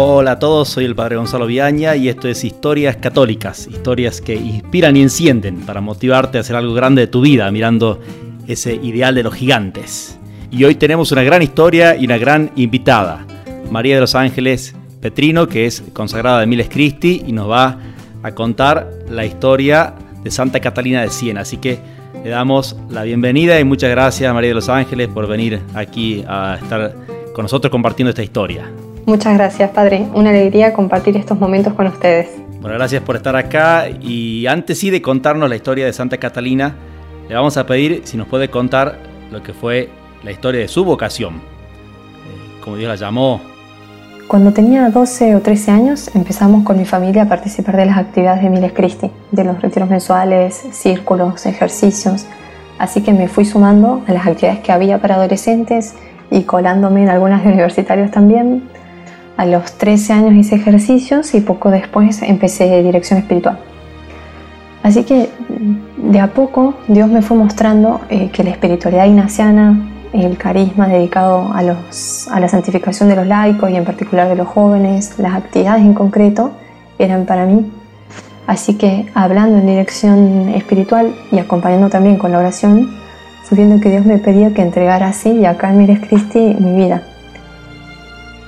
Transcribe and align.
Hola 0.00 0.30
a 0.30 0.38
todos, 0.38 0.68
soy 0.68 0.84
el 0.84 0.94
Padre 0.94 1.16
Gonzalo 1.16 1.44
Viaña 1.44 1.96
y 1.96 2.08
esto 2.08 2.28
es 2.28 2.44
Historias 2.44 2.98
Católicas, 2.98 3.66
historias 3.66 4.20
que 4.20 4.36
inspiran 4.36 4.96
y 4.96 5.02
encienden 5.02 5.62
para 5.62 5.80
motivarte 5.80 6.38
a 6.38 6.42
hacer 6.42 6.54
algo 6.54 6.72
grande 6.72 7.00
de 7.00 7.06
tu 7.08 7.20
vida 7.20 7.50
mirando 7.50 7.98
ese 8.46 8.76
ideal 8.76 9.16
de 9.16 9.24
los 9.24 9.34
gigantes. 9.34 10.16
Y 10.52 10.62
hoy 10.62 10.76
tenemos 10.76 11.10
una 11.10 11.24
gran 11.24 11.42
historia 11.42 11.96
y 11.96 12.04
una 12.04 12.16
gran 12.16 12.52
invitada, 12.54 13.26
María 13.72 13.96
de 13.96 14.02
los 14.02 14.14
Ángeles 14.14 14.76
Petrino, 15.00 15.48
que 15.48 15.66
es 15.66 15.82
consagrada 15.92 16.38
de 16.38 16.46
Miles 16.46 16.68
Christi 16.68 17.24
y 17.26 17.32
nos 17.32 17.50
va 17.50 17.80
a 18.22 18.30
contar 18.36 18.88
la 19.10 19.26
historia 19.26 19.94
de 20.22 20.30
Santa 20.30 20.60
Catalina 20.60 21.02
de 21.02 21.10
Siena. 21.10 21.40
Así 21.40 21.56
que 21.56 21.80
le 22.22 22.30
damos 22.30 22.76
la 22.88 23.02
bienvenida 23.02 23.58
y 23.58 23.64
muchas 23.64 23.90
gracias 23.90 24.32
María 24.32 24.50
de 24.50 24.54
los 24.54 24.68
Ángeles 24.68 25.08
por 25.08 25.26
venir 25.26 25.60
aquí 25.74 26.24
a 26.28 26.56
estar 26.62 26.94
con 27.34 27.42
nosotros 27.42 27.72
compartiendo 27.72 28.10
esta 28.10 28.22
historia. 28.22 28.70
Muchas 29.08 29.38
gracias, 29.38 29.70
Padre. 29.70 30.06
Una 30.12 30.28
alegría 30.28 30.74
compartir 30.74 31.16
estos 31.16 31.40
momentos 31.40 31.72
con 31.72 31.86
ustedes. 31.86 32.28
Bueno, 32.60 32.76
gracias 32.76 33.02
por 33.02 33.16
estar 33.16 33.34
acá 33.36 33.86
y 33.88 34.46
antes 34.46 34.78
sí 34.78 34.90
de 34.90 35.00
contarnos 35.00 35.48
la 35.48 35.56
historia 35.56 35.86
de 35.86 35.94
Santa 35.94 36.18
Catalina, 36.18 36.74
le 37.26 37.34
vamos 37.34 37.56
a 37.56 37.64
pedir 37.64 38.02
si 38.04 38.18
nos 38.18 38.28
puede 38.28 38.50
contar 38.50 38.98
lo 39.30 39.42
que 39.42 39.54
fue 39.54 39.88
la 40.22 40.30
historia 40.30 40.60
de 40.60 40.68
su 40.68 40.84
vocación, 40.84 41.36
eh, 41.36 42.60
como 42.62 42.76
Dios 42.76 42.90
la 42.90 42.96
llamó. 42.96 43.40
Cuando 44.26 44.52
tenía 44.52 44.90
12 44.90 45.36
o 45.36 45.40
13 45.40 45.70
años 45.70 46.14
empezamos 46.14 46.62
con 46.62 46.76
mi 46.76 46.84
familia 46.84 47.22
a 47.22 47.28
participar 47.30 47.78
de 47.78 47.86
las 47.86 47.96
actividades 47.96 48.42
de 48.42 48.50
Miles 48.50 48.74
Christi, 48.74 49.10
de 49.32 49.42
los 49.42 49.58
retiros 49.62 49.88
mensuales, 49.88 50.66
círculos, 50.72 51.46
ejercicios, 51.46 52.26
así 52.78 53.00
que 53.00 53.14
me 53.14 53.28
fui 53.28 53.46
sumando 53.46 54.02
a 54.06 54.12
las 54.12 54.26
actividades 54.26 54.60
que 54.60 54.70
había 54.70 55.00
para 55.00 55.14
adolescentes 55.14 55.94
y 56.30 56.42
colándome 56.42 57.04
en 57.04 57.08
algunas 57.08 57.42
de 57.42 57.48
universitarios 57.48 58.10
también. 58.10 58.68
A 59.38 59.46
los 59.46 59.74
13 59.74 60.12
años 60.14 60.34
hice 60.34 60.56
ejercicios 60.56 61.32
y 61.32 61.40
poco 61.40 61.70
después 61.70 62.22
empecé 62.22 62.82
dirección 62.82 63.20
espiritual. 63.20 63.60
Así 64.82 65.04
que 65.04 65.30
de 65.96 66.18
a 66.18 66.26
poco 66.34 66.74
Dios 66.88 67.08
me 67.08 67.22
fue 67.22 67.36
mostrando 67.36 68.00
eh, 68.10 68.30
que 68.32 68.42
la 68.42 68.50
espiritualidad 68.50 69.06
ignaciana, 69.06 69.92
el 70.12 70.36
carisma 70.38 70.88
dedicado 70.88 71.52
a, 71.54 71.62
los, 71.62 72.26
a 72.32 72.40
la 72.40 72.48
santificación 72.48 73.08
de 73.08 73.14
los 73.14 73.28
laicos 73.28 73.70
y 73.70 73.76
en 73.76 73.84
particular 73.84 74.28
de 74.28 74.34
los 74.34 74.48
jóvenes, 74.48 75.20
las 75.20 75.34
actividades 75.36 75.82
en 75.82 75.94
concreto, 75.94 76.50
eran 76.98 77.24
para 77.24 77.46
mí. 77.46 77.70
Así 78.48 78.74
que 78.74 79.06
hablando 79.14 79.58
en 79.58 79.68
dirección 79.68 80.48
espiritual 80.48 81.14
y 81.30 81.38
acompañando 81.38 81.90
también 81.90 82.16
con 82.16 82.32
la 82.32 82.40
oración, 82.40 82.90
fui 83.44 83.56
que 83.80 83.88
Dios 83.88 84.04
me 84.04 84.18
pedía 84.18 84.52
que 84.52 84.62
entregara 84.62 85.06
así 85.06 85.30
y 85.30 85.44
acá 85.44 85.70
en 85.70 85.78
Mires 85.78 86.00
mi 86.34 86.74
vida. 86.74 87.02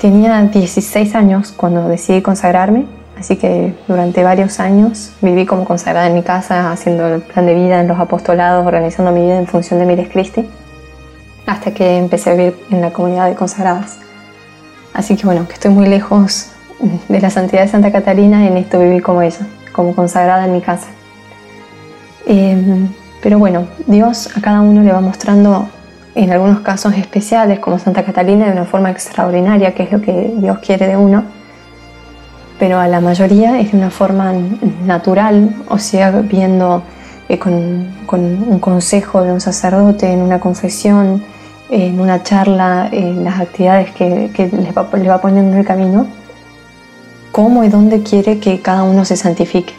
Tenía 0.00 0.42
16 0.42 1.14
años 1.14 1.52
cuando 1.52 1.88
decidí 1.88 2.22
consagrarme 2.22 2.86
Así 3.20 3.36
que 3.36 3.74
durante 3.86 4.24
varios 4.24 4.60
años 4.60 5.12
viví 5.20 5.44
como 5.44 5.66
consagrada 5.66 6.06
en 6.06 6.14
mi 6.14 6.22
casa, 6.22 6.72
haciendo 6.72 7.06
el 7.06 7.20
plan 7.20 7.44
de 7.44 7.54
vida 7.54 7.78
en 7.78 7.86
los 7.86 8.00
apostolados, 8.00 8.66
organizando 8.66 9.12
mi 9.12 9.20
vida 9.20 9.38
en 9.38 9.46
función 9.46 9.78
de 9.78 9.84
Mires 9.84 10.08
Christi, 10.08 10.48
hasta 11.44 11.74
que 11.74 11.98
empecé 11.98 12.30
a 12.30 12.34
vivir 12.34 12.56
en 12.70 12.80
la 12.80 12.94
comunidad 12.94 13.28
de 13.28 13.34
consagradas. 13.34 13.98
Así 14.94 15.16
que 15.16 15.26
bueno, 15.26 15.46
que 15.46 15.52
estoy 15.52 15.70
muy 15.70 15.86
lejos 15.86 16.52
de 17.08 17.20
la 17.20 17.28
santidad 17.28 17.60
de 17.60 17.68
Santa 17.68 17.92
Catalina, 17.92 18.46
en 18.46 18.56
esto 18.56 18.80
viví 18.80 19.00
como 19.00 19.20
ella, 19.20 19.46
como 19.74 19.94
consagrada 19.94 20.46
en 20.46 20.52
mi 20.54 20.62
casa. 20.62 20.88
Em, 22.26 22.88
pero 23.22 23.38
bueno, 23.38 23.66
Dios 23.86 24.34
a 24.34 24.40
cada 24.40 24.62
uno 24.62 24.82
le 24.82 24.92
va 24.92 25.02
mostrando 25.02 25.68
en 26.14 26.32
algunos 26.32 26.60
casos 26.60 26.94
especiales, 26.94 27.60
como 27.60 27.78
Santa 27.78 28.04
Catalina, 28.04 28.46
de 28.46 28.52
una 28.52 28.64
forma 28.64 28.90
extraordinaria, 28.90 29.74
que 29.74 29.84
es 29.84 29.92
lo 29.92 30.00
que 30.00 30.32
Dios 30.36 30.58
quiere 30.58 30.86
de 30.86 30.96
uno 30.96 31.24
pero 32.60 32.78
a 32.78 32.86
la 32.86 33.00
mayoría 33.00 33.58
es 33.58 33.72
de 33.72 33.78
una 33.78 33.90
forma 33.90 34.34
natural, 34.84 35.56
o 35.68 35.78
sea, 35.78 36.10
viendo 36.10 36.82
eh, 37.30 37.38
con, 37.38 37.54
un 37.56 38.58
consejo 38.60 39.22
de 39.22 39.32
un 39.32 39.40
sacerdote, 39.40 40.12
en 40.12 40.20
una 40.20 40.40
confesión, 40.40 41.24
en 41.70 41.98
una 41.98 42.22
charla, 42.22 42.90
en 42.92 43.24
las 43.24 43.40
actividades 43.40 43.92
que, 43.92 44.30
les 44.36 44.76
va, 44.76 44.86
le 44.94 45.08
va 45.08 45.22
poniendo 45.22 45.52
en 45.52 45.58
el 45.58 45.64
camino, 45.64 46.06
cómo 47.32 47.64
y 47.64 47.68
dónde 47.70 48.02
quiere 48.02 48.40
que 48.40 48.60
cada 48.60 48.82
uno 48.82 49.06
se 49.06 49.16
santifique. 49.16 49.72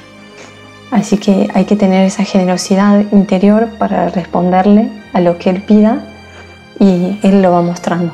Así 0.89 1.17
que 1.17 1.49
hay 1.53 1.65
que 1.65 1.75
tener 1.75 2.07
esa 2.07 2.23
generosidad 2.23 3.05
interior 3.11 3.69
para 3.77 4.09
responderle 4.09 4.89
a 5.13 5.21
lo 5.21 5.37
que 5.37 5.51
Él 5.51 5.61
pida 5.61 6.03
y 6.81 7.19
Él 7.21 7.43
lo 7.43 7.51
va 7.51 7.61
mostrando. 7.61 8.11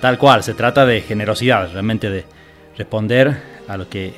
Tal 0.00 0.18
cual, 0.18 0.42
se 0.42 0.54
trata 0.54 0.84
de 0.84 1.00
generosidad, 1.00 1.70
realmente 1.72 2.10
de 2.10 2.24
responder 2.76 3.40
a 3.68 3.76
lo 3.76 3.88
que 3.88 4.12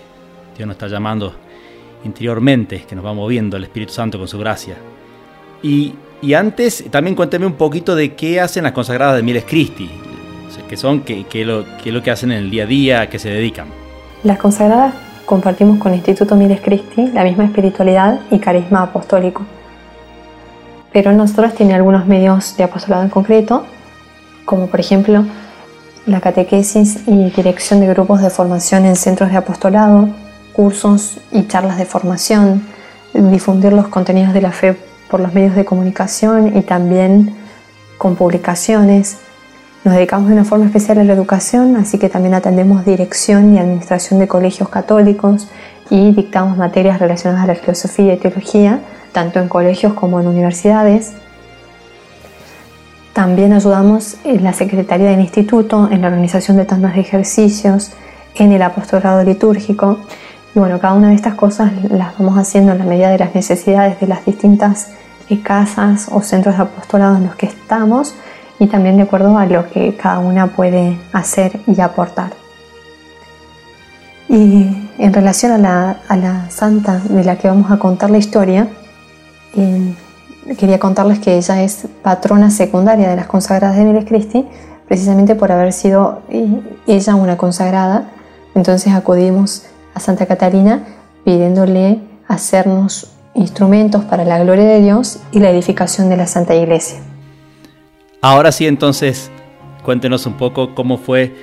Dios 0.57 0.67
nos 0.67 0.75
está 0.75 0.89
llamando 0.89 1.35
interiormente, 2.05 2.85
que 2.89 2.97
nos 2.97 3.05
va 3.05 3.13
moviendo 3.13 3.59
el 3.59 3.65
Espíritu 3.65 3.93
Santo 3.93 4.19
con 4.19 4.27
su 4.27 4.39
gracia. 4.39 4.77
Y, 5.63 5.95
antes, 6.35 6.85
también 6.91 7.15
cuénteme 7.15 7.45
un 7.45 7.55
poquito 7.55 7.95
de 7.95 8.15
qué 8.15 8.41
hacen 8.41 8.65
las 8.65 8.73
consagradas 8.73 9.17
de 9.17 9.23
Miles 9.23 9.45
Christi, 9.47 9.91
qué 10.67 10.77
son, 10.77 11.01
qué, 11.01 11.25
qué, 11.29 11.45
lo, 11.45 11.65
qué 11.83 11.91
es 11.91 11.95
lo 11.95 12.03
que 12.03 12.11
hacen 12.11 12.31
en 12.33 12.39
el 12.39 12.51
día 12.51 12.63
a 12.63 12.67
día, 12.67 13.01
a 13.03 13.07
qué 13.09 13.19
se 13.19 13.29
dedican. 13.29 13.69
Las 14.23 14.39
consagradas 14.39 14.95
compartimos 15.27 15.79
con 15.79 15.93
el 15.93 15.99
Instituto 15.99 16.37
Miles 16.37 16.61
Christi 16.61 17.09
la 17.09 17.25
misma 17.25 17.45
espiritualidad 17.45 18.21
y 18.31 18.39
carisma 18.39 18.83
apostólico. 18.83 19.45
Pero 20.93 21.13
nosotros 21.13 21.55
tiene 21.55 21.75
algunos 21.75 22.07
medios 22.07 22.57
de 22.57 22.65
apostolado 22.65 23.03
en 23.03 23.11
concreto, 23.11 23.67
como 24.51 24.67
por 24.67 24.81
ejemplo 24.81 25.25
la 26.07 26.21
catequesis 26.21 27.07
y 27.07 27.31
dirección 27.31 27.79
de 27.79 27.87
grupos 27.87 28.21
de 28.21 28.31
formación 28.31 28.85
en 28.85 28.97
centros 28.97 29.31
de 29.31 29.37
apostolado, 29.37 30.09
cursos 30.53 31.21
y 31.31 31.47
charlas 31.47 31.79
de 31.79 31.85
formación, 31.85 32.67
difundir 33.15 33.73
los 33.73 33.87
contenidos 33.87 34.35
de 34.35 34.41
la 34.41 34.51
fe 34.51 34.77
por 35.09 35.21
los 35.21 35.33
medios 35.35 35.55
de 35.55 35.65
comunicación 35.65 36.57
y 36.59 36.63
también 36.63 37.37
con 37.97 38.17
publicaciones. 38.17 39.19
Nos 39.85 39.95
dedicamos 39.95 40.27
de 40.27 40.35
una 40.35 40.45
forma 40.45 40.67
especial 40.67 40.99
a 40.99 41.05
la 41.05 41.13
educación, 41.13 41.77
así 41.77 41.99
que 41.99 42.09
también 42.09 42.35
atendemos 42.35 42.85
dirección 42.85 43.55
y 43.55 43.61
administración 43.61 44.19
de 44.19 44.27
colegios 44.27 44.69
católicos 44.69 45.47
y 45.91 46.11
dictamos 46.11 46.57
materias 46.57 46.99
relacionadas 46.99 47.45
a 47.45 47.47
la 47.47 47.55
filosofía 47.55 48.15
y 48.15 48.17
teología, 48.17 48.81
tanto 49.13 49.39
en 49.39 49.49
colegios 49.49 49.93
como 49.93 50.19
en 50.19 50.27
universidades. 50.27 51.13
También 53.13 53.53
ayudamos 53.53 54.17
en 54.25 54.45
la 54.45 54.53
Secretaría 54.53 55.11
del 55.11 55.21
Instituto, 55.21 55.89
en 55.91 56.03
la 56.03 56.09
organización 56.09 56.57
de 56.57 56.65
tandas 56.65 56.95
de 56.95 57.01
ejercicios, 57.01 57.93
en 58.37 58.53
el 58.53 58.63
apostolado 58.63 59.25
litúrgico. 59.25 59.99
Y 60.55 60.59
bueno, 60.59 60.79
cada 60.79 60.95
una 60.95 61.09
de 61.09 61.17
estas 61.17 61.35
cosas 61.35 61.73
las 61.91 62.17
vamos 62.19 62.39
haciendo 62.39 62.73
en 62.73 62.79
la 62.79 62.85
medida 62.85 63.11
de 63.11 63.19
las 63.19 63.35
necesidades 63.35 63.99
de 64.01 64.07
las 64.07 64.25
distintas 64.25 64.91
eh, 65.29 65.41
casas 65.43 66.09
o 66.11 66.23
centros 66.23 66.57
de 66.57 66.63
apostolado 66.63 67.17
en 67.17 67.27
los 67.27 67.35
que 67.35 67.47
estamos 67.47 68.15
y 68.59 68.67
también 68.67 68.97
de 68.97 69.03
acuerdo 69.03 69.37
a 69.39 69.47
lo 69.47 69.69
que 69.71 69.97
cada 69.97 70.19
una 70.19 70.49
puede 70.49 70.97
hacer 71.13 71.61
y 71.67 71.81
aportar. 71.81 72.33
Y 74.29 74.89
en 74.99 75.13
relación 75.13 75.53
a 75.53 75.99
la, 76.17 76.51
santa 76.51 76.99
de 76.99 77.25
la 77.25 77.37
que 77.37 77.49
vamos 77.49 77.71
a 77.71 77.79
contar 77.79 78.11
la 78.11 78.19
historia, 78.19 78.69
eh, 79.57 79.95
quería 80.59 80.79
contarles 80.79 81.19
que 81.19 81.37
ella 81.37 81.63
es 81.63 81.87
patrona 82.03 82.51
secundaria 82.51 83.09
de 83.09 83.17
las 83.17 83.27
consagradas 83.27 83.77
de 83.77 83.85
Miles 83.85 84.05
Christi, 84.07 84.47
precisamente 84.89 85.35
por 85.35 85.53
haber 85.53 85.73
sido 85.73 86.23
eh, 86.31 86.61
ella 86.87 87.15
una 87.15 87.37
consagrada. 87.37 88.11
Entonces 88.55 88.93
acudimos 88.93 89.67
a 89.95 90.01
Santa 90.01 90.27
Catalina 90.27 90.85
pidiéndole 91.25 92.01
hacernos 92.27 93.13
instrumentos 93.35 94.05
para 94.05 94.25
la 94.25 94.39
gloria 94.43 94.65
de 94.65 94.81
Dios 94.81 95.21
y 95.33 95.41
la 95.41 95.51
edificación 95.51 96.09
de 96.09 96.17
la 96.17 96.27
Santa 96.27 96.55
Iglesia. 96.55 96.99
Ahora 98.23 98.53
sí, 98.53 98.67
entonces, 98.67 99.31
cuéntenos 99.85 100.27
un 100.27 100.35
poco 100.35 100.75
cómo 100.75 100.99
fue 100.99 101.35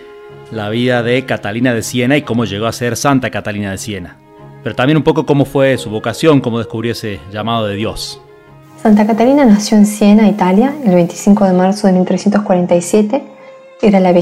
la 0.51 0.69
vida 0.69 1.03
de 1.03 1.25
Catalina 1.25 1.73
de 1.73 1.81
Siena 1.81 2.17
y 2.17 2.21
cómo 2.21 2.45
llegó 2.45 2.67
a 2.67 2.71
ser 2.71 2.95
Santa 2.97 3.31
Catalina 3.31 3.71
de 3.71 3.77
Siena. 3.77 4.17
Pero 4.63 4.75
también 4.75 4.97
un 4.97 5.03
poco 5.03 5.25
cómo 5.25 5.45
fue 5.45 5.77
su 5.77 5.89
vocación, 5.89 6.41
cómo 6.41 6.57
descubrió 6.57 6.91
ese 6.91 7.19
llamado 7.31 7.67
de 7.67 7.75
Dios. 7.75 8.21
Santa 8.87 9.05
Catalina 9.05 9.43
nació 9.43 9.75
en 9.75 9.85
Siena, 9.85 10.29
Italia, 10.29 10.73
el 10.85 10.95
25 10.95 11.43
de 11.43 11.51
marzo 11.51 11.87
de 11.87 11.93
1347. 11.93 13.21
Era 13.81 13.99
la 13.99 14.13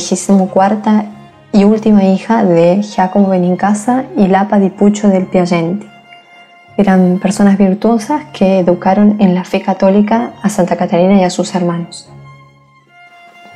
cuarta 0.51 1.05
y 1.53 1.65
última 1.65 2.03
hija 2.03 2.43
de 2.43 2.81
Giacomo 2.81 3.29
Benincasa 3.29 4.05
y 4.17 4.25
Lapa 4.25 4.57
di 4.57 4.71
Puccio 4.71 5.09
del 5.09 5.27
Piagente. 5.27 5.85
Eran 6.77 7.19
personas 7.19 7.59
virtuosas 7.59 8.23
que 8.33 8.57
educaron 8.57 9.17
en 9.19 9.35
la 9.35 9.43
fe 9.43 9.61
católica 9.61 10.31
a 10.41 10.49
Santa 10.49 10.77
Catalina 10.77 11.21
y 11.21 11.23
a 11.23 11.29
sus 11.29 11.53
hermanos. 11.53 12.09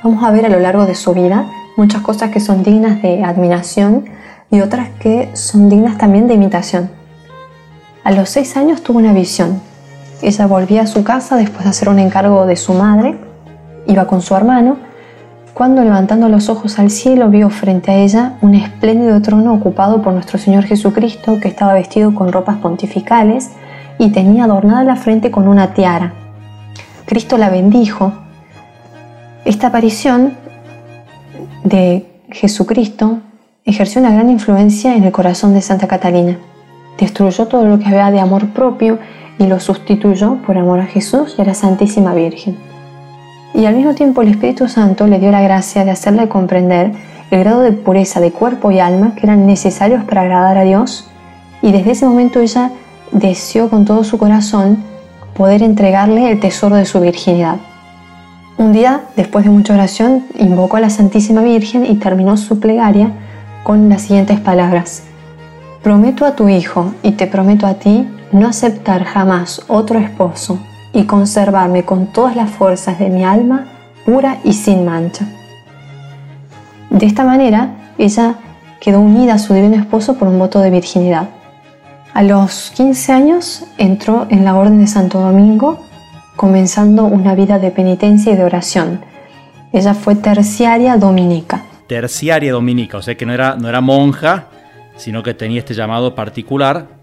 Vamos 0.04 0.24
a 0.24 0.30
ver 0.30 0.46
a 0.46 0.50
lo 0.50 0.60
largo 0.60 0.86
de 0.86 0.94
su 0.94 1.16
vida 1.16 1.50
muchas 1.76 2.04
cosas 2.04 2.30
que 2.30 2.40
son 2.40 2.62
dignas 2.62 3.02
de 3.02 3.24
admiración 3.24 4.06
y 4.52 4.62
otras 4.62 4.90
que 5.00 5.32
son 5.34 5.70
dignas 5.70 5.98
también 5.98 6.28
de 6.28 6.36
imitación. 6.36 6.92
A 8.04 8.12
los 8.12 8.30
seis 8.30 8.56
años 8.56 8.84
tuvo 8.84 9.00
una 9.00 9.12
visión 9.12 9.69
ella 10.22 10.48
volvía 10.48 10.82
a 10.84 10.88
su 10.88 11.04
casa 11.04 11.36
después 11.36 11.64
de 11.64 11.70
hacer 11.70 11.90
un 11.90 12.00
encargo 12.00 12.46
de 12.46 12.56
su 12.56 12.74
madre, 12.74 13.18
iba 13.88 14.08
con 14.08 14.22
su 14.22 14.36
hermano, 14.36 14.78
cuando 15.54 15.84
levantando 15.84 16.30
los 16.30 16.48
ojos 16.48 16.80
al 16.80 16.90
cielo 16.90 17.30
vio 17.30 17.50
frente 17.50 17.92
a 17.92 17.96
ella 17.98 18.38
un 18.42 18.56
espléndido 18.56 19.22
trono 19.22 19.54
ocupado 19.54 20.02
por 20.02 20.14
nuestro 20.14 20.38
Señor 20.38 20.64
Jesucristo 20.64 21.38
que 21.42 21.50
estaba 21.50 21.74
vestido 21.74 22.16
con 22.16 22.32
ropas 22.32 22.58
pontificales 22.58 23.50
y 23.98 24.10
tenía 24.10 24.46
adornada 24.46 24.84
la 24.84 24.96
frente 24.96 25.32
con 25.32 25.48
una 25.48 25.74
tiara. 25.74 26.14
Cristo 27.06 27.38
la 27.38 27.50
bendijo. 27.50 28.14
Esta 29.44 29.68
aparición 29.68 30.38
de 31.64 32.06
Jesucristo 32.32 33.20
ejerció 33.66 34.00
una 34.00 34.14
gran 34.14 34.30
influencia 34.30 34.96
en 34.96 35.04
el 35.04 35.12
corazón 35.12 35.54
de 35.54 35.62
Santa 35.62 35.88
Catalina. 35.88 36.38
Destruyó 36.98 37.48
todo 37.48 37.66
lo 37.66 37.80
que 37.80 37.88
había 37.88 38.12
de 38.12 38.20
amor 38.20 38.48
propio 38.50 39.00
y 39.40 39.48
lo 39.48 39.60
sustituyó 39.60 40.36
por 40.46 40.58
amor 40.58 40.80
a 40.80 40.86
Jesús 40.86 41.36
y 41.38 41.42
a 41.42 41.46
la 41.46 41.54
Santísima 41.54 42.14
Virgen. 42.14 42.58
Y 43.56 43.66
al 43.66 43.76
mismo 43.76 43.96
tiempo 43.96 44.22
el 44.22 44.28
Espíritu 44.28 44.68
Santo 44.68 45.08
le 45.08 45.20
dio 45.20 45.32
la 45.32 45.42
gracia 45.42 45.84
de 45.86 45.92
hacerle 45.92 46.30
comprender 46.30 46.92
el 47.32 47.40
grado 47.40 47.62
de 47.62 47.72
pureza 47.72 48.20
de 48.20 48.32
cuerpo 48.32 48.70
y 48.70 48.80
alma 48.80 49.16
que 49.16 49.26
eran 49.26 49.48
necesarios 49.48 50.04
para 50.04 50.22
agradar 50.22 50.58
a 50.58 50.64
Dios 50.64 51.10
y 51.62 51.72
desde 51.72 51.92
ese 51.92 52.06
momento 52.06 52.40
ella 52.40 52.72
deseó 53.12 53.70
con 53.70 53.86
todo 53.86 54.04
su 54.04 54.18
corazón 54.18 54.84
poder 55.36 55.64
entregarle 55.64 56.30
el 56.30 56.40
tesoro 56.40 56.76
de 56.76 56.86
su 56.86 57.00
virginidad. 57.00 57.58
Un 58.58 58.74
día, 58.74 59.04
después 59.16 59.46
de 59.46 59.52
mucha 59.52 59.74
oración, 59.74 60.26
invocó 60.38 60.78
a 60.78 60.82
la 60.82 60.90
Santísima 60.90 61.42
Virgen 61.42 61.86
y 61.86 61.96
terminó 61.96 62.36
su 62.36 62.60
plegaria 62.60 63.12
con 63.64 63.88
las 63.88 64.02
siguientes 64.02 64.40
palabras. 64.40 65.04
Prometo 65.82 66.26
a 66.26 66.36
tu 66.36 66.50
Hijo 66.50 66.94
y 67.04 67.12
te 67.12 67.26
prometo 67.26 67.66
a 67.66 67.76
ti 67.76 68.06
no 68.32 68.48
aceptar 68.48 69.04
jamás 69.04 69.62
otro 69.68 70.00
esposo 70.00 70.60
y 70.94 71.04
conservarme 71.06 71.84
con 71.84 72.08
todas 72.08 72.36
las 72.36 72.50
fuerzas 72.50 73.00
de 73.00 73.10
mi 73.10 73.24
alma 73.24 73.66
pura 74.06 74.40
y 74.44 74.54
sin 74.54 74.86
mancha. 74.86 75.28
De 76.90 77.06
esta 77.06 77.24
manera, 77.24 77.94
ella 77.98 78.36
quedó 78.80 79.00
unida 79.00 79.36
a 79.36 79.40
su 79.40 79.54
divino 79.54 79.76
esposo 79.76 80.18
por 80.18 80.28
un 80.28 80.40
voto 80.40 80.60
de 80.60 80.72
virginidad. 80.72 81.30
A 82.14 82.24
los 82.24 82.72
15 82.76 83.12
años 83.12 83.66
entró 83.78 84.26
en 84.30 84.44
la 84.46 84.56
Orden 84.56 84.80
de 84.80 84.88
Santo 84.88 85.20
Domingo, 85.20 85.80
comenzando 86.36 87.06
una 87.06 87.36
vida 87.36 87.60
de 87.60 87.70
penitencia 87.70 88.34
y 88.34 88.36
de 88.36 88.44
oración. 88.44 89.02
Ella 89.72 89.94
fue 89.94 90.16
terciaria 90.16 90.98
dominica. 90.98 91.64
Terciaria 91.88 92.52
dominica, 92.52 92.98
o 92.98 93.02
sea 93.02 93.16
que 93.16 93.26
no 93.26 93.34
era, 93.34 93.56
no 93.56 93.70
era 93.70 93.82
monja, 93.82 94.48
sino 94.96 95.22
que 95.22 95.34
tenía 95.34 95.60
este 95.60 95.74
llamado 95.74 96.16
particular 96.16 96.99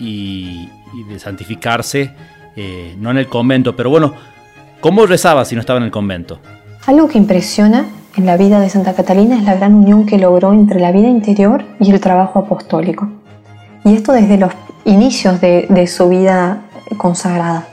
y, 0.00 0.68
de 1.08 1.18
santificarse, 1.18 2.12
eh, 2.56 2.96
no 2.98 3.10
en 3.10 3.18
el 3.18 3.28
convento, 3.28 3.76
pero 3.76 3.90
bueno, 3.90 4.14
¿cómo 4.80 5.06
rezaba 5.06 5.44
si 5.44 5.54
no 5.54 5.60
estaba 5.60 5.78
en 5.78 5.84
el 5.84 5.90
convento? 5.90 6.40
Algo 6.86 7.08
que 7.08 7.18
impresiona 7.18 7.86
en 8.16 8.26
la 8.26 8.36
vida 8.36 8.58
de 8.60 8.68
Santa 8.68 8.94
Catalina 8.94 9.36
es 9.36 9.44
la 9.44 9.54
gran 9.54 9.74
unión 9.74 10.06
que 10.06 10.18
logró 10.18 10.52
entre 10.52 10.80
la 10.80 10.90
vida 10.90 11.08
interior 11.08 11.64
y 11.78 11.90
el 11.90 12.00
trabajo 12.00 12.40
apostólico. 12.40 13.08
Y 13.84 13.94
esto 13.94 14.12
desde 14.12 14.36
los 14.36 14.52
inicios 14.84 15.40
de, 15.40 15.86
su 15.86 16.08
vida 16.08 16.62
consagrada. 16.96 17.66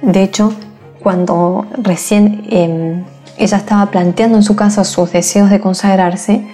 De 0.00 0.22
hecho, 0.22 0.52
cuando 1.00 1.66
recién 1.78 2.44
em, 2.50 3.04
ella 3.38 3.56
estaba 3.56 3.90
planteando 3.90 4.38
en 4.38 4.42
su 4.42 4.56
casa 4.56 4.84
sus 4.84 5.12
deseos 5.12 5.50
de 5.50 5.60
consagrarse, 5.60 6.44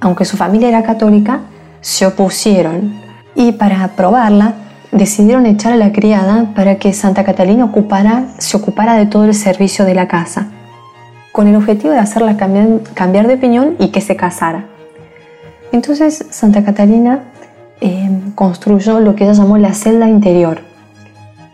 aunque 0.00 0.24
su 0.24 0.36
familia 0.36 0.68
era 0.68 0.82
católica, 0.82 1.40
se 1.80 2.06
opusieron 2.06 3.07
y 3.34 3.52
para 3.52 3.84
aprobarla 3.84 4.54
decidieron 4.92 5.46
echar 5.46 5.72
a 5.72 5.76
la 5.76 5.92
criada 5.92 6.52
para 6.54 6.76
que 6.76 6.92
Santa 6.92 7.24
Catalina 7.24 7.70
se 8.38 8.56
ocupara 8.56 8.94
de 8.94 9.06
todo 9.06 9.24
el 9.24 9.34
servicio 9.34 9.84
de 9.84 9.94
la 9.94 10.08
casa, 10.08 10.48
con 11.32 11.46
el 11.46 11.56
objetivo 11.56 11.92
de 11.92 11.98
hacerla 11.98 12.36
cambiar, 12.36 12.80
cambiar 12.94 13.26
de 13.28 13.34
opinión 13.34 13.76
y 13.78 13.88
que 13.88 14.00
se 14.00 14.16
casara. 14.16 14.64
Entonces 15.72 16.24
Santa 16.30 16.64
Catalina 16.64 17.20
Em, 17.80 18.32
construyó 18.32 18.98
lo 18.98 19.14
que 19.14 19.22
ella 19.22 19.34
llamó 19.34 19.56
la 19.56 19.72
celda 19.72 20.08
interior. 20.08 20.62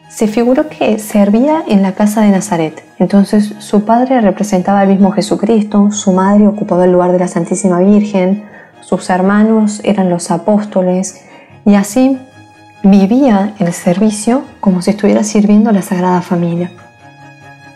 Se 0.09 0.27
figuró 0.27 0.71
que 0.71 0.99
servía 0.99 1.63
en 1.69 1.83
la 1.83 1.93
casa 1.93 2.23
de 2.23 2.31
Nazaret. 2.31 2.83
Entonces 2.99 3.53
su 3.59 3.85
padre 3.85 4.21
representaba 4.23 4.81
al 4.81 4.89
mismo 4.89 5.13
Jesucristo, 5.13 5.91
su 5.91 6.13
madre 6.13 6.47
ocupaba 6.47 6.87
el 6.87 6.93
lugar 6.93 7.13
de 7.13 7.19
la 7.19 7.29
Santísima 7.29 7.81
Virgen, 7.81 8.45
sus 8.81 9.11
hermanos 9.11 9.83
eran 9.85 10.09
los 10.09 10.31
apóstoles 10.31 11.24
y 11.65 11.75
así 11.75 12.19
vivía 12.83 13.55
el 13.59 13.73
servicio 13.73 14.43
como 14.61 14.83
si 14.83 14.91
estuviera 14.91 15.25
sirviendo 15.25 15.71
a 15.71 15.73
la 15.73 15.83
Sagrada 15.83 16.21
Familia. 16.21 16.71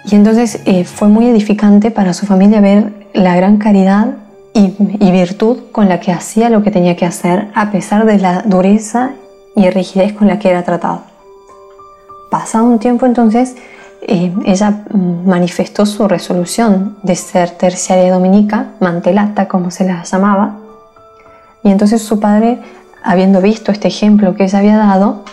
Y 0.04 0.14
entonces 0.14 0.60
eh, 0.64 0.84
fue 0.84 1.08
muy 1.08 1.26
edificante 1.26 1.90
para 1.90 2.14
su 2.14 2.26
familia 2.26 2.60
ver 2.60 2.92
la 3.12 3.36
gran 3.36 3.58
caridad 3.58 4.14
y, 4.54 4.70
virtud 5.10 5.70
con 5.72 5.88
la 5.88 6.00
que 6.00 6.12
hacía 6.12 6.50
lo 6.50 6.62
que 6.62 6.70
tenía 6.70 6.96
que 6.96 7.06
hacer 7.06 7.48
a 7.54 7.70
pesar 7.70 8.06
de 8.06 8.18
la 8.18 8.42
dureza 8.42 9.12
y 9.54 9.68
rigidez 9.70 10.12
con 10.12 10.26
la 10.26 10.38
que 10.38 10.50
era 10.50 10.62
tratado. 10.62 11.02
Pasado 12.30 12.64
un 12.64 12.78
tiempo 12.78 13.06
entonces, 13.06 13.56
eh, 14.02 14.32
ella 14.44 14.84
manifestó 14.92 15.86
su 15.86 16.08
resolución 16.08 16.96
de 17.02 17.16
ser 17.16 17.50
terciaria 17.50 18.12
dominica, 18.12 18.72
mantelata 18.80 19.48
como 19.48 19.70
se 19.70 19.84
la 19.84 20.02
llamaba, 20.02 20.56
y 21.62 21.70
entonces 21.70 22.02
su 22.02 22.20
padre, 22.20 22.58
habiendo 23.08 23.40
visto 23.40 23.72
este 23.72 23.88
ejemplo 23.88 24.34
que 24.34 24.44
ella 24.44 24.58
había 24.58 24.76
dado, 24.76 25.24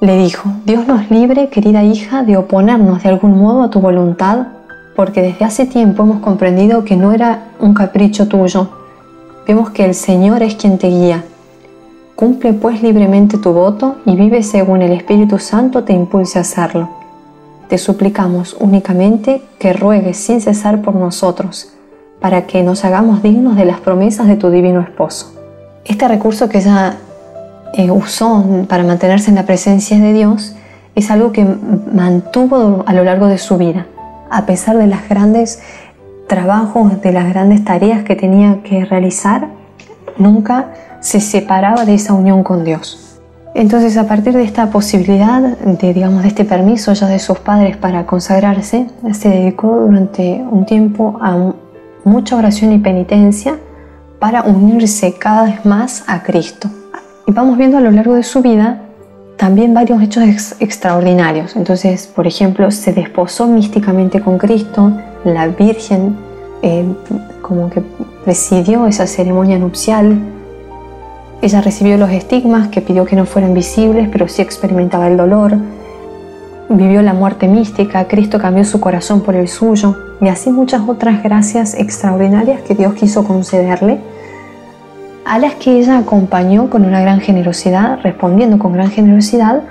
le 0.00 0.16
dijo, 0.16 0.48
Dios 0.64 0.86
nos 0.86 1.10
libre, 1.10 1.48
querida 1.48 1.82
hija, 1.82 2.22
de 2.22 2.36
oponernos 2.36 3.02
de 3.02 3.08
algún 3.08 3.40
modo 3.40 3.64
a 3.64 3.70
tu 3.70 3.80
voluntad 3.80 4.46
porque 4.94 5.20
desde 5.20 5.44
hace 5.44 5.66
tiempo 5.66 6.04
hemos 6.04 6.20
comprendido 6.20 6.84
que 6.84 6.96
no 6.96 7.12
era 7.12 7.48
un 7.58 7.74
capricho 7.74 8.28
tuyo. 8.28 8.68
Vemos 9.48 9.70
que 9.70 9.84
el 9.84 9.94
Señor 9.94 10.44
es 10.44 10.54
quien 10.54 10.78
te 10.78 10.88
guía. 10.88 11.24
Cumple 12.14 12.52
pues 12.52 12.82
libremente 12.82 13.38
tu 13.38 13.52
voto 13.52 13.96
y 14.06 14.14
vive 14.14 14.44
según 14.44 14.82
el 14.82 14.92
Espíritu 14.92 15.40
Santo 15.40 15.82
te 15.82 15.92
impulse 15.92 16.38
a 16.38 16.42
hacerlo. 16.42 16.88
Te 17.68 17.78
suplicamos 17.78 18.56
únicamente 18.60 19.42
que 19.58 19.72
ruegues 19.72 20.18
sin 20.18 20.40
cesar 20.40 20.82
por 20.82 20.94
nosotros, 20.94 21.72
para 22.20 22.46
que 22.46 22.62
nos 22.62 22.84
hagamos 22.84 23.22
dignos 23.24 23.56
de 23.56 23.64
las 23.64 23.80
promesas 23.80 24.28
de 24.28 24.36
tu 24.36 24.50
divino 24.50 24.80
esposo. 24.80 25.32
Este 25.84 26.06
recurso 26.06 26.48
que 26.48 26.58
ella 26.58 26.98
eh, 27.76 27.90
usó 27.90 28.44
para 28.68 28.84
mantenerse 28.84 29.30
en 29.30 29.36
la 29.36 29.44
presencia 29.44 29.98
de 29.98 30.12
Dios 30.12 30.54
es 30.94 31.10
algo 31.10 31.32
que 31.32 31.44
mantuvo 31.44 32.84
a 32.86 32.92
lo 32.92 33.04
largo 33.04 33.26
de 33.26 33.38
su 33.38 33.58
vida 33.58 33.86
a 34.34 34.46
pesar 34.46 34.76
de 34.76 34.88
los 34.88 35.08
grandes 35.08 35.60
trabajos, 36.26 37.00
de 37.00 37.12
las 37.12 37.28
grandes 37.28 37.64
tareas 37.64 38.02
que 38.02 38.16
tenía 38.16 38.62
que 38.64 38.84
realizar, 38.84 39.48
nunca 40.18 40.72
se 41.00 41.20
separaba 41.20 41.84
de 41.84 41.94
esa 41.94 42.14
unión 42.14 42.42
con 42.42 42.64
Dios. 42.64 43.20
Entonces, 43.54 43.96
a 43.96 44.08
partir 44.08 44.32
de 44.32 44.42
esta 44.42 44.70
posibilidad, 44.70 45.40
de, 45.40 45.94
digamos, 45.94 46.22
de 46.22 46.28
este 46.28 46.44
permiso 46.44 46.92
ya 46.92 47.06
de 47.06 47.20
sus 47.20 47.38
padres 47.38 47.76
para 47.76 48.04
consagrarse, 48.06 48.88
se 49.12 49.28
dedicó 49.28 49.68
durante 49.86 50.44
un 50.50 50.66
tiempo 50.66 51.16
a 51.22 51.52
mucha 52.02 52.36
oración 52.36 52.72
y 52.72 52.78
penitencia 52.78 53.56
para 54.18 54.42
unirse 54.42 55.14
cada 55.14 55.44
vez 55.44 55.64
más 55.64 56.02
a 56.08 56.24
Cristo. 56.24 56.68
Y 57.26 57.32
vamos 57.32 57.56
viendo 57.56 57.78
a 57.78 57.80
lo 57.80 57.90
largo 57.90 58.14
de 58.14 58.22
su 58.22 58.42
vida 58.42 58.80
también 59.36 59.74
varios 59.74 60.00
hechos 60.02 60.54
extraordinarios. 60.60 61.56
Entonces, 61.56 62.06
por 62.06 62.26
ejemplo, 62.26 62.70
se 62.70 62.92
desposó 62.92 63.46
místicamente 63.46 64.20
con 64.20 64.38
Cristo, 64.38 64.92
la 65.24 65.48
Virgen 65.48 66.16
eh, 66.62 66.84
como 67.42 67.70
que 67.70 67.82
presidió 68.24 68.86
esa 68.86 69.06
ceremonia 69.06 69.58
nupcial. 69.58 70.18
Ella 71.42 71.60
recibió 71.60 71.96
los 71.98 72.10
estigmas 72.10 72.68
que 72.68 72.80
pidió 72.80 73.04
que 73.04 73.16
no 73.16 73.26
fueran 73.26 73.54
visibles, 73.54 74.08
pero 74.10 74.28
sí 74.28 74.40
experimentaba 74.40 75.08
el 75.08 75.16
dolor. 75.16 75.56
Vivió 76.68 77.02
la 77.02 77.12
muerte 77.12 77.48
mística, 77.48 78.06
Cristo 78.06 78.38
cambió 78.38 78.64
su 78.64 78.80
corazón 78.80 79.20
por 79.20 79.34
el 79.34 79.48
suyo 79.48 79.96
y 80.20 80.28
así 80.28 80.50
muchas 80.50 80.82
otras 80.88 81.22
gracias 81.22 81.74
extraordinarias 81.74 82.62
que 82.62 82.74
Dios 82.74 82.94
quiso 82.94 83.24
concederle 83.24 83.98
a 85.24 85.38
las 85.38 85.54
que 85.54 85.78
ella 85.78 85.98
acompañó 85.98 86.68
con 86.68 86.84
una 86.84 87.00
gran 87.00 87.20
generosidad, 87.20 88.00
respondiendo 88.02 88.58
con 88.58 88.72
gran 88.72 88.90
generosidad 88.90 89.62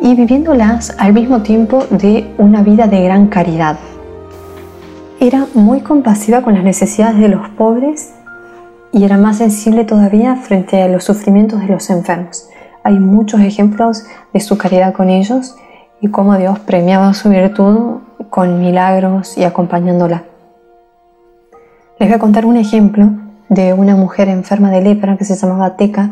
y 0.00 0.14
viviéndolas 0.14 0.94
al 0.98 1.12
mismo 1.12 1.42
tiempo 1.42 1.84
de 1.90 2.32
una 2.38 2.62
vida 2.62 2.86
de 2.86 3.02
gran 3.02 3.26
caridad. 3.26 3.78
Era 5.20 5.46
muy 5.54 5.80
compasiva 5.80 6.42
con 6.42 6.54
las 6.54 6.64
necesidades 6.64 7.18
de 7.18 7.28
los 7.28 7.48
pobres 7.50 8.14
y 8.92 9.04
era 9.04 9.18
más 9.18 9.38
sensible 9.38 9.84
todavía 9.84 10.36
frente 10.36 10.80
a 10.82 10.88
los 10.88 11.04
sufrimientos 11.04 11.60
de 11.60 11.68
los 11.68 11.90
enfermos. 11.90 12.48
Hay 12.84 12.98
muchos 12.98 13.40
ejemplos 13.40 14.04
de 14.32 14.40
su 14.40 14.58
caridad 14.58 14.92
con 14.92 15.08
ellos 15.08 15.56
y 16.00 16.08
cómo 16.08 16.36
Dios 16.36 16.58
premiaba 16.60 17.14
su 17.14 17.30
virtud 17.30 18.00
con 18.30 18.60
milagros 18.60 19.38
y 19.38 19.44
acompañándola. 19.44 20.24
Les 21.98 22.08
voy 22.08 22.16
a 22.16 22.18
contar 22.18 22.44
un 22.44 22.56
ejemplo 22.56 23.23
de 23.48 23.72
una 23.72 23.96
mujer 23.96 24.28
enferma 24.28 24.70
de 24.70 24.80
lepra 24.80 25.16
que 25.16 25.24
se 25.24 25.36
llamaba 25.36 25.76
Teca, 25.76 26.10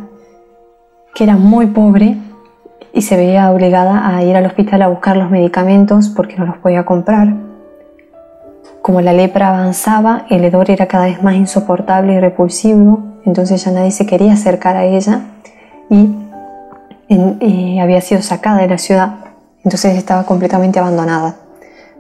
que 1.15 1.25
era 1.25 1.37
muy 1.37 1.67
pobre 1.67 2.17
y 2.93 3.03
se 3.03 3.17
veía 3.17 3.51
obligada 3.51 4.09
a 4.09 4.23
ir 4.23 4.37
al 4.37 4.47
hospital 4.47 4.83
a 4.83 4.89
buscar 4.89 5.17
los 5.17 5.31
medicamentos 5.31 6.09
porque 6.09 6.37
no 6.37 6.47
los 6.47 6.59
podía 6.59 6.85
comprar. 6.85 7.35
como 8.83 9.01
la 9.01 9.13
lepra 9.13 9.51
avanzaba, 9.51 10.27
el 10.29 10.45
hedor 10.45 10.71
era 10.71 10.87
cada 10.87 11.07
vez 11.07 11.23
más 11.23 11.37
insoportable 11.37 12.15
y 12.15 12.21
repulsivo, 12.21 13.01
entonces 13.25 13.65
ya 13.65 13.71
nadie 13.71 13.93
se 13.93 14.07
quería 14.07 14.33
acercar 14.33 14.77
a 14.77 14.85
ella 14.85 15.21
y, 15.89 16.11
y 17.09 17.79
había 17.79 18.01
sido 18.01 18.23
sacada 18.23 18.59
de 18.59 18.69
la 18.69 18.79
ciudad, 18.79 19.15
entonces 19.65 19.97
estaba 19.97 20.25
completamente 20.25 20.81
abandonada. 20.81 21.37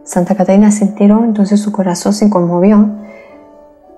Santa 0.04 0.34
Catalina 0.34 0.72
se 0.72 0.84
enteró, 0.84 1.22
entonces 1.24 1.60
su 1.60 1.70
corazón 1.70 2.12
se 2.12 2.28
conmovió, 2.28 2.88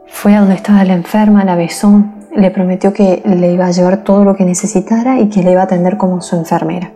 fue 0.08 0.34
a 0.34 0.40
donde 0.40 0.54
estaba 0.54 0.84
la 0.84 0.94
enferma, 0.94 1.44
la 1.44 1.56
besó, 1.56 2.04
le 2.34 2.50
prometió 2.50 2.92
que 2.92 3.22
le 3.24 3.52
iba 3.52 3.66
a 3.66 3.70
llevar 3.70 3.98
todo 3.98 4.24
lo 4.24 4.36
que 4.36 4.44
necesitara 4.44 5.20
y 5.20 5.28
que 5.28 5.42
le 5.42 5.52
iba 5.52 5.60
a 5.60 5.64
atender 5.64 5.96
como 5.96 6.20
su 6.20 6.36
enfermera. 6.36 6.90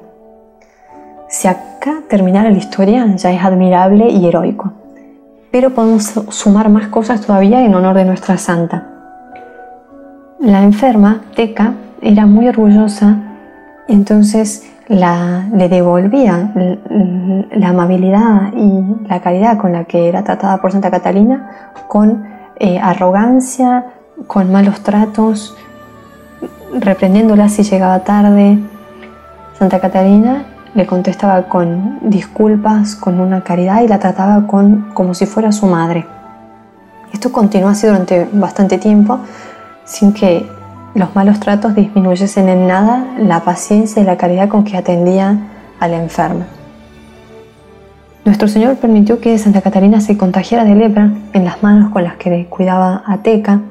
Si 1.28 1.46
acá 1.46 2.02
terminara 2.08 2.50
la 2.50 2.58
historia, 2.58 3.06
ya 3.16 3.30
es 3.30 3.42
admirable 3.42 4.08
y 4.08 4.26
heroico 4.26 4.72
pero 5.50 5.70
podemos 5.70 6.12
sumar 6.28 6.68
más 6.68 6.88
cosas 6.88 7.20
todavía 7.22 7.64
en 7.64 7.74
honor 7.74 7.96
de 7.96 8.04
nuestra 8.04 8.36
santa. 8.36 8.86
La 10.40 10.62
enferma, 10.62 11.22
Teca, 11.34 11.74
era 12.00 12.26
muy 12.26 12.48
orgullosa, 12.48 13.16
entonces 13.88 14.70
le 14.88 15.68
devolvía 15.68 16.52
la 17.50 17.68
amabilidad 17.68 18.52
y 18.54 19.08
la 19.08 19.20
caridad 19.20 19.58
con 19.58 19.72
la 19.72 19.84
que 19.84 20.08
era 20.08 20.22
tratada 20.24 20.58
por 20.58 20.72
Santa 20.72 20.90
Catalina 20.90 21.74
con 21.88 22.24
eh, 22.58 22.78
arrogancia, 22.78 23.86
con 24.26 24.50
malos 24.52 24.80
tratos, 24.80 25.56
reprendiéndola 26.74 27.48
si 27.48 27.62
llegaba 27.62 28.00
tarde. 28.00 28.58
Santa 29.58 29.80
Catalina 29.80 30.44
le 30.74 30.86
contestaba 30.86 31.42
con 31.48 31.98
disculpas, 32.02 32.94
con 32.94 33.20
una 33.20 33.42
caridad 33.42 33.82
y 33.82 33.88
la 33.88 33.98
trataba 33.98 34.46
con, 34.46 34.90
como 34.94 35.14
si 35.14 35.26
fuera 35.26 35.52
su 35.52 35.66
madre. 35.66 36.06
Esto 37.12 37.32
continuó 37.32 37.70
así 37.70 37.86
durante 37.86 38.28
bastante 38.32 38.78
tiempo, 38.78 39.18
sin 39.84 40.12
que 40.12 40.48
los 40.94 41.14
malos 41.14 41.40
tratos 41.40 41.74
disminuyesen 41.74 42.48
en 42.48 42.66
nada 42.66 43.04
la 43.18 43.40
paciencia 43.40 44.02
y 44.02 44.04
la 44.04 44.16
caridad 44.16 44.48
con 44.48 44.64
que 44.64 44.76
atendía 44.76 45.38
a 45.80 45.88
la 45.88 45.96
enferma. 45.96 46.57
Nuestro 48.28 48.46
Señor 48.46 48.76
permitió 48.76 49.22
que 49.22 49.38
Santa 49.38 49.62
Catarina 49.62 50.02
se 50.02 50.18
contagiara 50.18 50.66
de 50.66 50.74
lepra 50.74 51.10
en 51.32 51.46
las 51.46 51.62
manos 51.62 51.90
con 51.90 52.04
las 52.04 52.16
que 52.16 52.44
cuidaba 52.44 53.02
a 53.06 53.22
Teca, 53.22 53.62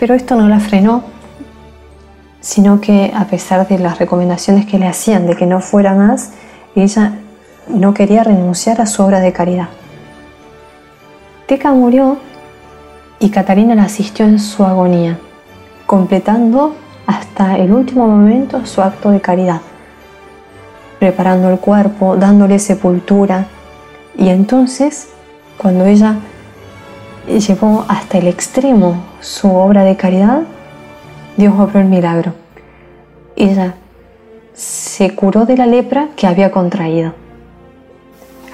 pero 0.00 0.14
esto 0.14 0.34
no 0.34 0.48
la 0.48 0.58
frenó 0.58 1.04
sino 2.40 2.80
que 2.80 3.12
a 3.14 3.26
pesar 3.26 3.68
de 3.68 3.78
las 3.78 4.00
recomendaciones 4.00 4.66
que 4.66 4.80
le 4.80 4.88
hacían 4.88 5.28
de 5.28 5.36
que 5.36 5.46
no 5.46 5.60
fuera 5.60 5.94
más, 5.94 6.32
ella 6.74 7.12
no 7.68 7.94
quería 7.94 8.24
renunciar 8.24 8.80
a 8.80 8.86
su 8.86 9.00
obra 9.04 9.20
de 9.20 9.32
caridad. 9.32 9.68
Teca 11.46 11.72
murió 11.72 12.18
y 13.20 13.30
Catarina 13.30 13.76
la 13.76 13.84
asistió 13.84 14.26
en 14.26 14.40
su 14.40 14.64
agonía, 14.64 15.20
completando 15.86 16.74
hasta 17.06 17.56
el 17.58 17.72
último 17.72 18.08
momento 18.08 18.66
su 18.66 18.82
acto 18.82 19.12
de 19.12 19.20
caridad, 19.20 19.60
preparando 21.02 21.50
el 21.50 21.58
cuerpo, 21.58 22.16
dándole 22.16 22.60
sepultura, 22.60 23.46
y 24.16 24.28
entonces, 24.28 25.08
cuando 25.58 25.84
ella 25.84 26.14
llevó 27.26 27.84
hasta 27.88 28.18
el 28.18 28.28
extremo 28.28 29.02
su 29.18 29.52
obra 29.52 29.82
de 29.82 29.96
caridad, 29.96 30.42
Dios 31.36 31.54
obró 31.58 31.80
el 31.80 31.86
milagro. 31.86 32.34
Ella 33.34 33.74
se 34.54 35.12
curó 35.16 35.44
de 35.44 35.56
la 35.56 35.66
lepra 35.66 36.10
que 36.14 36.28
había 36.28 36.52
contraído. 36.52 37.14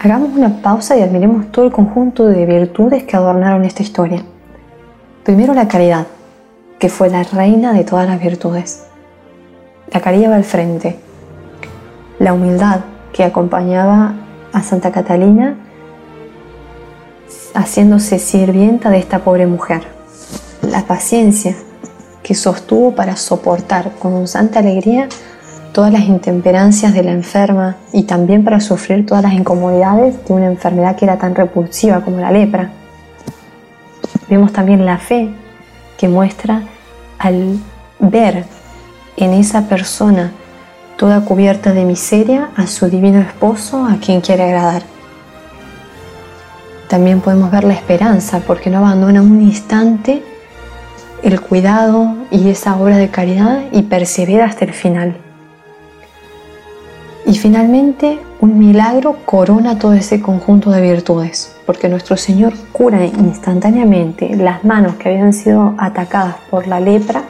Hagamos 0.02 0.30
una 0.34 0.62
pausa 0.62 0.96
y 0.96 1.02
admiremos 1.02 1.52
todo 1.52 1.66
el 1.66 1.70
conjunto 1.72 2.24
de 2.24 2.46
virtudes 2.46 3.04
que 3.04 3.14
adornaron 3.14 3.66
esta 3.66 3.82
historia. 3.82 4.22
Primero 5.22 5.52
la 5.52 5.68
caridad, 5.68 6.06
que 6.78 6.88
fue 6.88 7.10
la 7.10 7.24
reina 7.24 7.74
de 7.74 7.84
todas 7.84 8.08
las 8.08 8.18
virtudes. 8.18 8.86
La 9.92 10.00
caridad 10.00 10.30
va 10.30 10.36
al 10.36 10.44
frente. 10.44 11.07
La 12.18 12.32
humildad, 12.32 12.80
que 13.12 13.24
acompañaba 13.24 14.14
a 14.52 14.62
Santa 14.62 14.90
Catalina 14.90 15.56
haciéndose 17.54 18.18
sirvienta 18.18 18.90
de 18.90 18.98
esta 18.98 19.20
pobre 19.20 19.46
mujer. 19.46 19.82
La 20.62 20.84
paciencia, 20.84 21.56
que 22.22 22.34
sostuvo 22.34 22.94
para 22.94 23.16
soportar 23.16 23.92
con 23.98 24.26
santa 24.26 24.58
alegría 24.58 25.08
todas 25.72 25.92
las 25.92 26.02
intemperancias 26.02 26.92
de 26.92 27.02
la 27.04 27.12
enferma 27.12 27.76
y 27.92 28.02
también 28.02 28.42
para 28.42 28.60
sufrir 28.60 29.06
todas 29.06 29.22
las 29.22 29.32
incomodidades 29.32 30.24
de 30.26 30.34
una 30.34 30.46
enfermedad 30.46 30.96
que 30.96 31.04
era 31.04 31.18
tan 31.18 31.34
repulsiva 31.34 32.00
como 32.00 32.18
la 32.18 32.32
lepra. 32.32 32.70
Vemos 34.28 34.52
también 34.52 34.84
la 34.84 34.98
fe 34.98 35.30
que 35.96 36.08
muestra 36.08 36.62
al 37.18 37.58
ver 38.00 38.44
en 39.16 39.32
esa 39.32 39.68
persona 39.68 40.32
toda 40.98 41.20
cubierta 41.20 41.72
de 41.72 41.84
miseria 41.84 42.50
a 42.56 42.66
su 42.66 42.90
divino 42.90 43.20
esposo 43.20 43.86
a 43.86 43.98
quien 44.04 44.20
quiere 44.20 44.42
agradar. 44.42 44.82
También 46.88 47.20
podemos 47.20 47.52
ver 47.52 47.64
la 47.64 47.74
esperanza 47.74 48.40
porque 48.44 48.68
no 48.68 48.78
abandona 48.78 49.22
un 49.22 49.40
instante 49.40 50.24
el 51.22 51.40
cuidado 51.40 52.16
y 52.30 52.48
esa 52.48 52.76
obra 52.76 52.96
de 52.96 53.10
caridad 53.10 53.62
y 53.70 53.82
persevera 53.82 54.46
hasta 54.46 54.64
el 54.64 54.72
final. 54.72 55.16
Y 57.26 57.36
finalmente, 57.36 58.18
un 58.40 58.58
milagro 58.58 59.18
corona 59.24 59.78
todo 59.78 59.92
ese 59.92 60.20
conjunto 60.20 60.70
de 60.70 60.80
virtudes, 60.80 61.54
porque 61.66 61.88
nuestro 61.88 62.16
Señor 62.16 62.54
cura 62.72 63.04
instantáneamente 63.04 64.34
las 64.34 64.64
manos 64.64 64.96
que 64.96 65.10
habían 65.10 65.32
sido 65.32 65.74
atacadas 65.78 66.36
por 66.50 66.66
la 66.66 66.80
lepra 66.80 67.24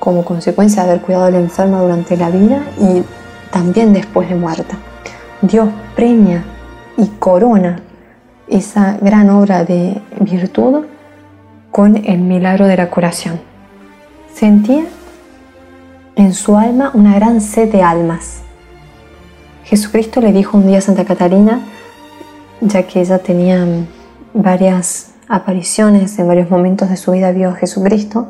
como 0.00 0.24
consecuencia 0.24 0.82
de 0.82 0.90
haber 0.90 1.02
cuidado 1.02 1.26
del 1.26 1.36
enfermo 1.36 1.80
durante 1.80 2.16
la 2.16 2.30
vida 2.30 2.64
y 2.80 3.04
también 3.52 3.92
después 3.92 4.28
de 4.28 4.34
muerta. 4.34 4.76
Dios 5.42 5.68
premia 5.94 6.42
y 6.96 7.06
corona 7.06 7.80
esa 8.48 8.98
gran 9.00 9.30
obra 9.30 9.64
de 9.64 10.02
virtud 10.18 10.86
con 11.70 11.96
el 11.96 12.18
milagro 12.18 12.66
de 12.66 12.76
la 12.76 12.90
curación. 12.90 13.40
Sentía 14.34 14.84
en 16.16 16.34
su 16.34 16.56
alma 16.56 16.90
una 16.94 17.14
gran 17.14 17.40
sed 17.40 17.70
de 17.70 17.82
almas. 17.82 18.40
Jesucristo 19.64 20.20
le 20.20 20.32
dijo 20.32 20.58
un 20.58 20.66
día 20.66 20.78
a 20.78 20.80
Santa 20.80 21.04
Catalina, 21.04 21.60
ya 22.60 22.82
que 22.82 23.00
ella 23.00 23.18
tenía 23.18 23.64
varias 24.34 25.12
apariciones 25.28 26.18
en 26.18 26.26
varios 26.26 26.50
momentos 26.50 26.90
de 26.90 26.96
su 26.96 27.12
vida 27.12 27.30
vio 27.30 27.50
a 27.50 27.54
Jesucristo, 27.54 28.28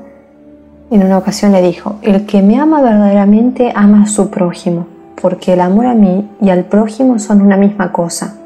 en 0.90 1.04
una 1.04 1.18
ocasión 1.18 1.52
le 1.52 1.62
dijo, 1.62 1.96
el 2.02 2.26
que 2.26 2.42
me 2.42 2.58
ama 2.58 2.82
verdaderamente 2.82 3.72
ama 3.74 4.02
a 4.02 4.06
su 4.06 4.28
prójimo, 4.28 4.86
porque 5.20 5.52
el 5.52 5.60
amor 5.60 5.86
a 5.86 5.94
mí 5.94 6.28
y 6.40 6.50
al 6.50 6.64
prójimo 6.64 7.18
son 7.18 7.42
una 7.42 7.56
misma 7.56 7.92
cosa, 7.92 8.36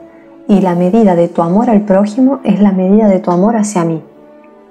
y 0.47 0.61
la 0.61 0.75
medida 0.75 1.15
de 1.15 1.29
tu 1.29 1.43
amor 1.43 1.71
al 1.71 1.83
prójimo 1.83 2.41
es 2.45 2.61
la 2.61 2.73
medida 2.73 3.09
de 3.09 3.19
tu 3.19 3.31
amor 3.31 3.57
hacia 3.57 3.85
mí. 3.85 4.03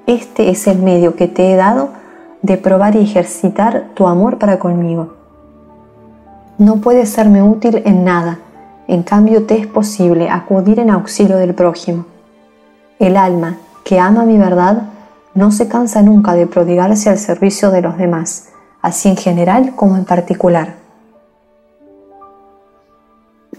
Este 0.05 0.49
es 0.49 0.67
el 0.67 0.79
medio 0.79 1.15
que 1.15 1.27
te 1.27 1.51
he 1.51 1.55
dado 1.55 1.89
de 2.43 2.57
probar 2.57 2.95
y 2.95 3.03
ejercitar 3.03 3.85
tu 3.95 4.07
amor 4.07 4.37
para 4.37 4.59
conmigo. 4.59 5.13
No 6.59 6.77
puedes 6.77 7.09
serme 7.09 7.41
útil 7.41 7.81
en 7.85 8.03
nada, 8.03 8.37
en 8.87 9.01
cambio 9.01 9.45
te 9.45 9.57
es 9.57 9.65
posible 9.65 10.29
acudir 10.29 10.79
en 10.79 10.91
auxilio 10.91 11.37
del 11.37 11.55
prójimo. 11.55 12.05
El 12.99 13.17
alma 13.17 13.57
que 13.83 13.99
ama 13.99 14.25
mi 14.25 14.37
verdad 14.37 14.83
no 15.35 15.51
se 15.51 15.67
cansa 15.67 16.01
nunca 16.01 16.33
de 16.33 16.47
prodigarse 16.47 17.09
al 17.09 17.17
servicio 17.17 17.71
de 17.71 17.81
los 17.81 17.97
demás, 17.97 18.49
así 18.81 19.09
en 19.09 19.17
general 19.17 19.75
como 19.75 19.97
en 19.97 20.05
particular. 20.05 20.75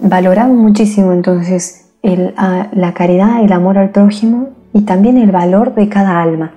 Valoramos 0.00 0.56
muchísimo 0.56 1.12
entonces 1.12 1.86
la 2.02 2.92
caridad, 2.94 3.42
el 3.42 3.52
amor 3.52 3.78
al 3.78 3.90
prójimo 3.90 4.50
y 4.72 4.82
también 4.82 5.16
el 5.16 5.32
valor 5.32 5.74
de 5.74 5.88
cada 5.88 6.20
alma. 6.20 6.52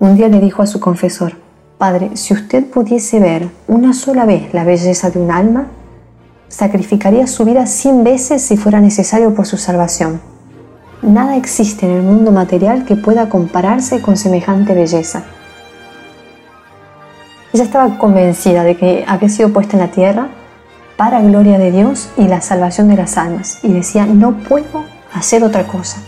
Un 0.00 0.16
día 0.16 0.28
le 0.28 0.40
dijo 0.40 0.62
a 0.62 0.66
su 0.66 0.80
confesor, 0.80 1.34
Padre, 1.78 2.16
si 2.16 2.34
usted 2.34 2.64
pudiese 2.66 3.20
ver 3.20 3.48
una 3.68 3.92
sola 3.92 4.24
vez 4.24 4.52
la 4.52 4.64
belleza 4.64 5.10
de 5.10 5.20
un 5.20 5.30
alma, 5.30 5.68
sacrificaría 6.48 7.26
su 7.26 7.44
vida 7.44 7.66
cien 7.66 8.04
veces 8.04 8.42
si 8.42 8.56
fuera 8.56 8.80
necesario 8.80 9.34
por 9.34 9.46
su 9.46 9.56
salvación. 9.56 10.20
Nada 11.04 11.36
existe 11.36 11.84
en 11.84 11.92
el 11.92 12.02
mundo 12.02 12.32
material 12.32 12.86
que 12.86 12.96
pueda 12.96 13.28
compararse 13.28 14.00
con 14.00 14.16
semejante 14.16 14.72
belleza. 14.72 15.24
Ella 17.52 17.64
estaba 17.64 17.98
convencida 17.98 18.64
de 18.64 18.78
que 18.78 19.04
había 19.06 19.28
sido 19.28 19.52
puesta 19.52 19.76
en 19.76 19.82
la 19.82 19.90
tierra 19.90 20.28
para 20.96 21.20
gloria 21.20 21.58
de 21.58 21.72
Dios 21.72 22.08
y 22.16 22.26
la 22.26 22.40
salvación 22.40 22.88
de 22.88 22.96
las 22.96 23.18
almas, 23.18 23.58
y 23.62 23.68
decía, 23.68 24.06
no 24.06 24.38
puedo 24.38 24.84
hacer 25.12 25.44
otra 25.44 25.66
cosa. 25.66 25.98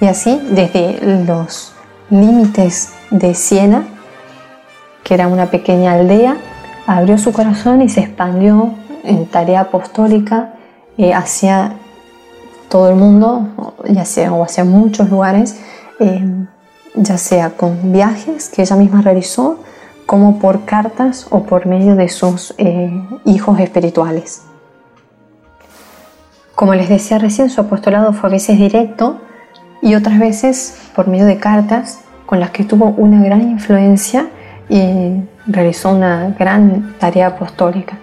Y 0.00 0.06
así, 0.06 0.40
desde 0.50 1.24
los 1.26 1.74
límites 2.08 2.94
de 3.10 3.34
Siena, 3.34 3.84
que 5.04 5.12
era 5.12 5.28
una 5.28 5.50
pequeña 5.50 5.92
aldea, 5.92 6.38
abrió 6.86 7.18
su 7.18 7.32
corazón 7.32 7.82
y 7.82 7.90
se 7.90 8.00
expandió 8.00 8.72
en 9.04 9.26
tarea 9.26 9.60
apostólica 9.60 10.54
eh, 10.96 11.12
hacia 11.12 11.74
todo 12.70 12.88
el 12.88 12.96
mundo, 12.96 13.74
ya 13.86 14.06
sea 14.06 14.32
o 14.32 14.42
hacia 14.42 14.64
muchos 14.64 15.10
lugares, 15.10 15.60
eh, 15.98 16.24
ya 16.94 17.18
sea 17.18 17.50
con 17.50 17.92
viajes 17.92 18.48
que 18.48 18.62
ella 18.62 18.76
misma 18.76 19.02
realizó, 19.02 19.58
como 20.06 20.38
por 20.38 20.64
cartas 20.64 21.26
o 21.30 21.42
por 21.42 21.66
medio 21.66 21.96
de 21.96 22.08
sus 22.08 22.54
eh, 22.58 22.90
hijos 23.24 23.60
espirituales. 23.60 24.42
Como 26.54 26.74
les 26.74 26.88
decía 26.88 27.18
recién, 27.18 27.50
su 27.50 27.60
apostolado 27.60 28.12
fue 28.12 28.30
a 28.30 28.32
veces 28.32 28.58
directo 28.58 29.20
y 29.82 29.94
otras 29.94 30.18
veces 30.18 30.78
por 30.94 31.08
medio 31.08 31.26
de 31.26 31.38
cartas 31.38 32.00
con 32.26 32.38
las 32.38 32.50
que 32.50 32.64
tuvo 32.64 32.86
una 32.86 33.22
gran 33.22 33.42
influencia 33.42 34.28
y 34.68 35.22
realizó 35.46 35.90
una 35.90 36.34
gran 36.38 36.94
tarea 36.98 37.28
apostólica. 37.28 37.98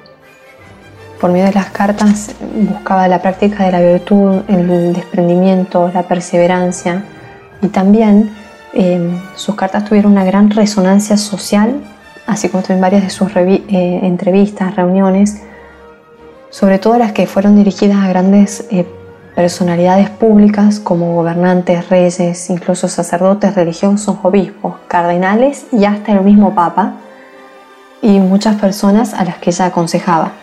Por 1.20 1.32
medio 1.32 1.46
de 1.46 1.54
las 1.54 1.72
cartas 1.72 2.36
buscaba 2.54 3.08
la 3.08 3.22
práctica 3.22 3.66
de 3.66 3.72
la 3.72 3.82
virtud, 3.82 4.42
el 4.48 4.94
desprendimiento, 4.94 5.90
la 5.92 6.04
perseverancia 6.04 7.04
y 7.62 7.70
también 7.70 8.36
eh, 8.74 9.20
sus 9.36 9.56
cartas 9.56 9.86
tuvieron 9.86 10.12
una 10.12 10.24
gran 10.24 10.52
resonancia 10.52 11.18
social, 11.18 11.82
así 12.28 12.50
como 12.50 12.64
en 12.70 12.80
varias 12.80 13.04
de 13.04 13.10
sus 13.10 13.36
eh, 13.36 14.00
entrevistas, 14.04 14.76
reuniones, 14.76 15.42
sobre 16.52 16.78
todo 16.78 17.00
las 17.00 17.14
que 17.14 17.26
fueron 17.26 17.56
dirigidas 17.56 17.98
a 17.98 18.08
grandes 18.10 18.68
eh, 18.70 18.86
personalidades 19.36 20.12
públicas 20.12 20.80
como 20.80 21.16
gobernantes, 21.16 21.90
reyes, 21.90 22.50
incluso 22.52 22.88
sacerdotes 22.88 23.56
religiosos, 23.56 24.18
obispos, 24.22 24.76
cardenales 24.88 25.66
y 25.72 25.86
hasta 25.86 26.12
el 26.12 26.22
mismo 26.22 26.54
Papa, 26.54 26.94
y 28.02 28.20
muchas 28.20 28.58
personas 28.58 29.16
a 29.16 29.24
las 29.24 29.38
que 29.38 29.50
ella 29.50 29.66
aconsejaba. 29.66 30.34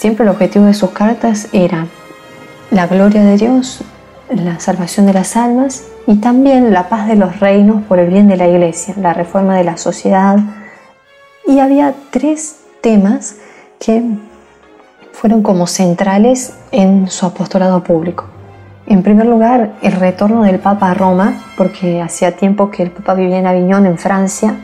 Siempre 0.00 0.24
el 0.24 0.30
objetivo 0.30 0.64
de 0.64 0.72
sus 0.72 0.92
cartas 0.92 1.48
era 1.52 1.86
la 2.70 2.86
gloria 2.86 3.22
de 3.22 3.36
Dios, 3.36 3.84
la 4.30 4.58
salvación 4.58 5.04
de 5.04 5.12
las 5.12 5.36
almas 5.36 5.84
y 6.06 6.16
también 6.16 6.72
la 6.72 6.88
paz 6.88 7.06
de 7.06 7.16
los 7.16 7.38
reinos 7.38 7.82
por 7.82 7.98
el 7.98 8.08
bien 8.08 8.26
de 8.26 8.38
la 8.38 8.48
iglesia, 8.48 8.94
la 8.96 9.12
reforma 9.12 9.58
de 9.58 9.64
la 9.64 9.76
sociedad. 9.76 10.38
Y 11.46 11.58
había 11.58 11.92
tres 12.10 12.60
temas 12.80 13.36
que 13.78 14.02
fueron 15.12 15.42
como 15.42 15.66
centrales 15.66 16.54
en 16.72 17.10
su 17.10 17.26
apostolado 17.26 17.84
público. 17.84 18.24
En 18.86 19.02
primer 19.02 19.26
lugar, 19.26 19.72
el 19.82 19.92
retorno 19.92 20.44
del 20.44 20.60
Papa 20.60 20.92
a 20.92 20.94
Roma, 20.94 21.44
porque 21.58 22.00
hacía 22.00 22.34
tiempo 22.34 22.70
que 22.70 22.84
el 22.84 22.90
Papa 22.90 23.12
vivía 23.12 23.38
en 23.38 23.46
Aviñón, 23.46 23.84
en 23.84 23.98
Francia, 23.98 24.54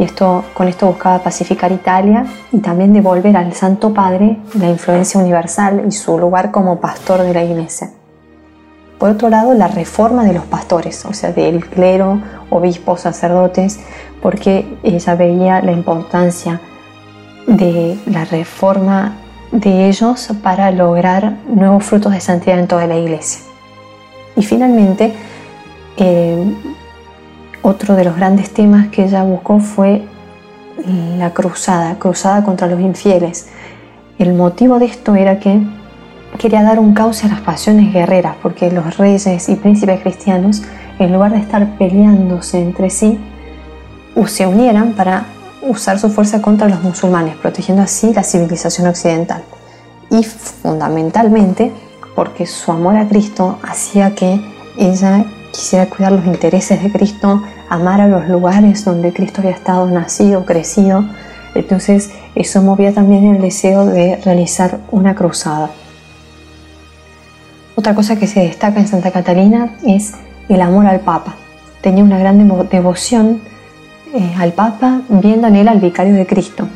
y 0.00 0.04
esto, 0.04 0.44
con 0.54 0.66
esto 0.66 0.86
buscaba 0.86 1.18
pacificar 1.18 1.70
Italia 1.72 2.24
y 2.52 2.58
también 2.60 2.94
devolver 2.94 3.36
al 3.36 3.52
Santo 3.52 3.92
Padre 3.92 4.38
la 4.54 4.70
influencia 4.70 5.20
universal 5.20 5.84
y 5.86 5.92
su 5.92 6.18
lugar 6.18 6.50
como 6.50 6.80
pastor 6.80 7.20
de 7.22 7.34
la 7.34 7.44
Iglesia. 7.44 7.90
Por 8.98 9.10
otro 9.10 9.28
lado, 9.28 9.52
la 9.52 9.68
reforma 9.68 10.24
de 10.24 10.32
los 10.32 10.44
pastores, 10.44 11.04
o 11.04 11.12
sea, 11.12 11.32
del 11.32 11.66
clero, 11.66 12.18
obispos, 12.48 13.02
sacerdotes, 13.02 13.78
porque 14.22 14.78
ella 14.82 15.14
veía 15.16 15.60
la 15.60 15.72
importancia 15.72 16.62
de 17.46 17.98
la 18.06 18.24
reforma 18.24 19.16
de 19.52 19.86
ellos 19.86 20.30
para 20.42 20.70
lograr 20.70 21.36
nuevos 21.46 21.84
frutos 21.84 22.12
de 22.12 22.20
santidad 22.20 22.58
en 22.58 22.68
toda 22.68 22.86
la 22.86 22.96
iglesia. 22.96 23.42
Y 24.34 24.44
finalmente, 24.44 25.12
eh, 25.98 26.42
otro 27.62 27.96
de 27.96 28.04
los 28.04 28.16
grandes 28.16 28.50
temas 28.52 28.88
que 28.88 29.04
ella 29.04 29.22
buscó 29.22 29.60
fue 29.60 30.02
la 31.18 31.30
cruzada, 31.34 31.98
cruzada 31.98 32.44
contra 32.44 32.66
los 32.66 32.80
infieles. 32.80 33.48
El 34.18 34.34
motivo 34.34 34.78
de 34.78 34.86
esto 34.86 35.14
era 35.14 35.38
que 35.38 35.60
quería 36.38 36.62
dar 36.62 36.78
un 36.78 36.94
cauce 36.94 37.26
a 37.26 37.30
las 37.30 37.40
pasiones 37.40 37.92
guerreras, 37.92 38.36
porque 38.42 38.70
los 38.70 38.96
reyes 38.96 39.48
y 39.48 39.56
príncipes 39.56 40.00
cristianos, 40.00 40.62
en 40.98 41.12
lugar 41.12 41.32
de 41.32 41.38
estar 41.38 41.76
peleándose 41.76 42.60
entre 42.60 42.90
sí, 42.90 43.18
se 44.26 44.46
unieran 44.46 44.92
para 44.92 45.26
usar 45.62 45.98
su 45.98 46.08
fuerza 46.10 46.40
contra 46.40 46.68
los 46.68 46.82
musulmanes, 46.82 47.36
protegiendo 47.36 47.82
así 47.82 48.12
la 48.12 48.22
civilización 48.22 48.86
occidental. 48.86 49.42
Y 50.10 50.24
fundamentalmente 50.24 51.72
porque 52.14 52.46
su 52.46 52.72
amor 52.72 52.96
a 52.96 53.08
Cristo 53.08 53.58
hacía 53.62 54.14
que 54.14 54.40
ella 54.76 55.24
quisiera 55.52 55.86
cuidar 55.86 56.12
los 56.12 56.26
intereses 56.26 56.82
de 56.82 56.90
Cristo, 56.90 57.42
amar 57.68 58.00
a 58.00 58.08
los 58.08 58.28
lugares 58.28 58.84
donde 58.84 59.12
Cristo 59.12 59.40
había 59.40 59.52
estado 59.52 59.86
nacido, 59.86 60.44
crecido. 60.44 61.04
Entonces 61.54 62.10
eso 62.34 62.62
movía 62.62 62.92
también 62.92 63.34
el 63.34 63.40
deseo 63.40 63.86
de 63.86 64.16
realizar 64.24 64.78
una 64.90 65.14
cruzada. 65.14 65.70
Otra 67.74 67.94
cosa 67.94 68.16
que 68.16 68.26
se 68.26 68.40
destaca 68.40 68.80
en 68.80 68.88
Santa 68.88 69.10
Catalina 69.10 69.74
es 69.86 70.12
el 70.48 70.60
amor 70.60 70.86
al 70.86 71.00
Papa. 71.00 71.34
Tenía 71.80 72.04
una 72.04 72.18
gran 72.18 72.36
devoción 72.68 73.40
eh, 74.12 74.34
al 74.38 74.52
Papa 74.52 75.02
viendo 75.08 75.48
en 75.48 75.56
él 75.56 75.68
al 75.68 75.80
vicario 75.80 76.14
de 76.14 76.26
Cristo. 76.26 76.68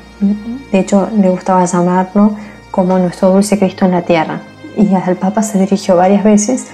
De 0.72 0.78
hecho, 0.78 1.08
le 1.20 1.28
gustaba 1.28 1.64
llamarlo 1.64 2.36
como 2.70 2.98
nuestro 2.98 3.30
dulce 3.30 3.58
Cristo 3.58 3.84
en 3.84 3.90
la 3.90 4.02
tierra. 4.02 4.40
Y 4.76 4.94
al 4.94 5.16
Papa 5.16 5.42
se 5.42 5.58
dirigió 5.58 5.96
varias 5.96 6.24
veces 6.24 6.68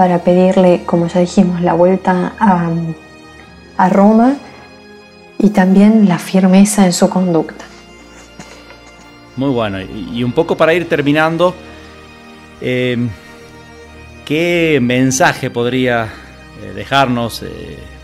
para 0.00 0.24
pedirle, 0.24 0.84
como 0.86 1.08
ya 1.08 1.20
dijimos, 1.20 1.60
la 1.60 1.74
vuelta 1.74 2.32
a, 2.40 3.88
Roma 3.90 4.34
y 5.38 5.50
también 5.50 6.08
la 6.08 6.18
firmeza 6.18 6.86
en 6.86 6.94
su 6.94 7.10
conducta. 7.10 7.66
Muy 9.36 9.50
bueno. 9.50 9.78
Y 9.82 10.24
un 10.24 10.32
poco 10.32 10.56
para 10.56 10.72
ir 10.72 10.88
terminando, 10.88 11.54
eh, 12.62 12.96
¿qué 14.24 14.78
mensaje 14.80 15.50
podría 15.50 16.04
eh, 16.04 16.72
dejarnos 16.74 17.44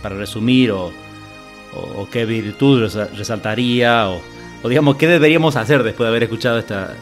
para 0.02 0.16
resumir 0.16 0.72
o 0.72 0.92
qué 2.12 2.26
virtud 2.26 2.92
resaltaría 3.16 4.10
o, 4.10 4.20
digamos 4.68 4.96
qué 4.96 5.08
deberíamos 5.08 5.56
hacer 5.56 5.82
después 5.82 6.04
de 6.04 6.08
haber 6.10 6.24
escuchado 6.24 6.58
esta, 6.58 6.92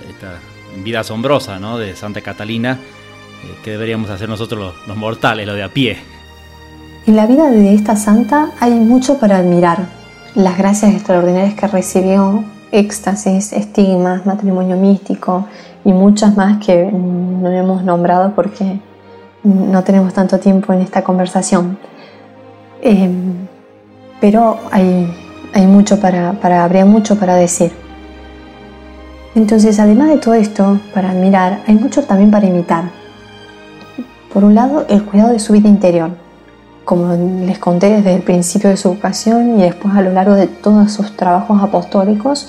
vida 0.84 1.00
asombrosa 1.00 1.58
¿no? 1.58 1.78
de 1.78 1.96
Santa 1.96 2.20
Catalina, 2.20 2.78
eh, 3.44 3.58
qué 3.62 3.70
deberíamos 3.72 4.10
hacer 4.10 4.28
nosotros 4.28 4.74
los, 4.86 4.96
mortales, 4.96 5.46
los 5.46 5.56
de 5.56 5.62
a 5.62 5.68
pie. 5.68 5.98
En 7.06 7.16
la 7.16 7.26
vida 7.26 7.50
de 7.50 7.74
esta 7.74 7.96
santa 7.96 8.50
hay 8.60 8.72
mucho 8.72 9.18
para 9.18 9.38
admirar. 9.38 9.86
Las 10.34 10.58
gracias 10.58 10.92
extraordinarias 10.94 11.54
que 11.54 11.66
recibió, 11.66 12.44
éxtasis, 12.72 13.52
estigmas, 13.52 14.26
matrimonio 14.26 14.76
místico 14.76 15.46
y 15.84 15.92
muchas 15.92 16.36
más 16.36 16.64
que 16.64 16.90
no 16.90 17.50
hemos 17.50 17.84
nombrado 17.84 18.32
porque 18.34 18.80
no 19.44 19.84
tenemos 19.84 20.14
tanto 20.14 20.38
tiempo 20.38 20.72
en 20.72 20.80
esta 20.80 21.04
conversación. 21.04 21.78
Eh, 22.82 23.10
pero 24.20 24.58
hay, 24.70 25.66
mucho 25.66 26.00
para, 26.00 26.34
habría 26.64 26.84
mucho 26.84 27.16
para 27.18 27.34
decir. 27.34 27.72
Entonces, 29.34 29.78
además 29.78 30.08
de 30.08 30.18
todo 30.18 30.34
esto, 30.34 30.78
para 30.94 31.10
admirar, 31.10 31.60
hay 31.66 31.74
mucho 31.74 32.04
también 32.04 32.30
para 32.30 32.46
imitar. 32.46 33.03
Por 34.34 34.42
un 34.42 34.56
lado, 34.56 34.84
el 34.88 35.04
cuidado 35.04 35.30
de 35.30 35.38
su 35.38 35.52
vida 35.52 35.68
interior, 35.68 36.10
como 36.84 37.14
les 37.46 37.60
conté 37.60 37.88
desde 37.88 38.16
el 38.16 38.22
principio 38.22 38.68
de 38.68 38.76
su 38.76 38.88
vocación 38.88 39.60
y 39.60 39.62
después 39.62 39.94
a 39.94 40.02
lo 40.02 40.10
largo 40.10 40.34
de 40.34 40.48
todos 40.48 40.90
sus 40.90 41.16
trabajos 41.16 41.62
apostólicos, 41.62 42.48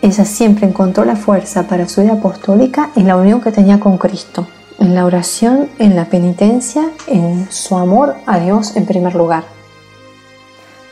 ella 0.00 0.24
siempre 0.24 0.68
encontró 0.68 1.04
la 1.04 1.16
fuerza 1.16 1.64
para 1.64 1.88
su 1.88 2.02
vida 2.02 2.12
apostólica 2.12 2.90
en 2.94 3.08
la 3.08 3.16
unión 3.16 3.40
que 3.40 3.50
tenía 3.50 3.80
con 3.80 3.98
Cristo, 3.98 4.46
en 4.78 4.94
la 4.94 5.04
oración, 5.04 5.68
en 5.80 5.96
la 5.96 6.04
penitencia, 6.04 6.88
en 7.08 7.50
su 7.50 7.76
amor 7.76 8.14
a 8.26 8.38
Dios 8.38 8.76
en 8.76 8.86
primer 8.86 9.16
lugar. 9.16 9.42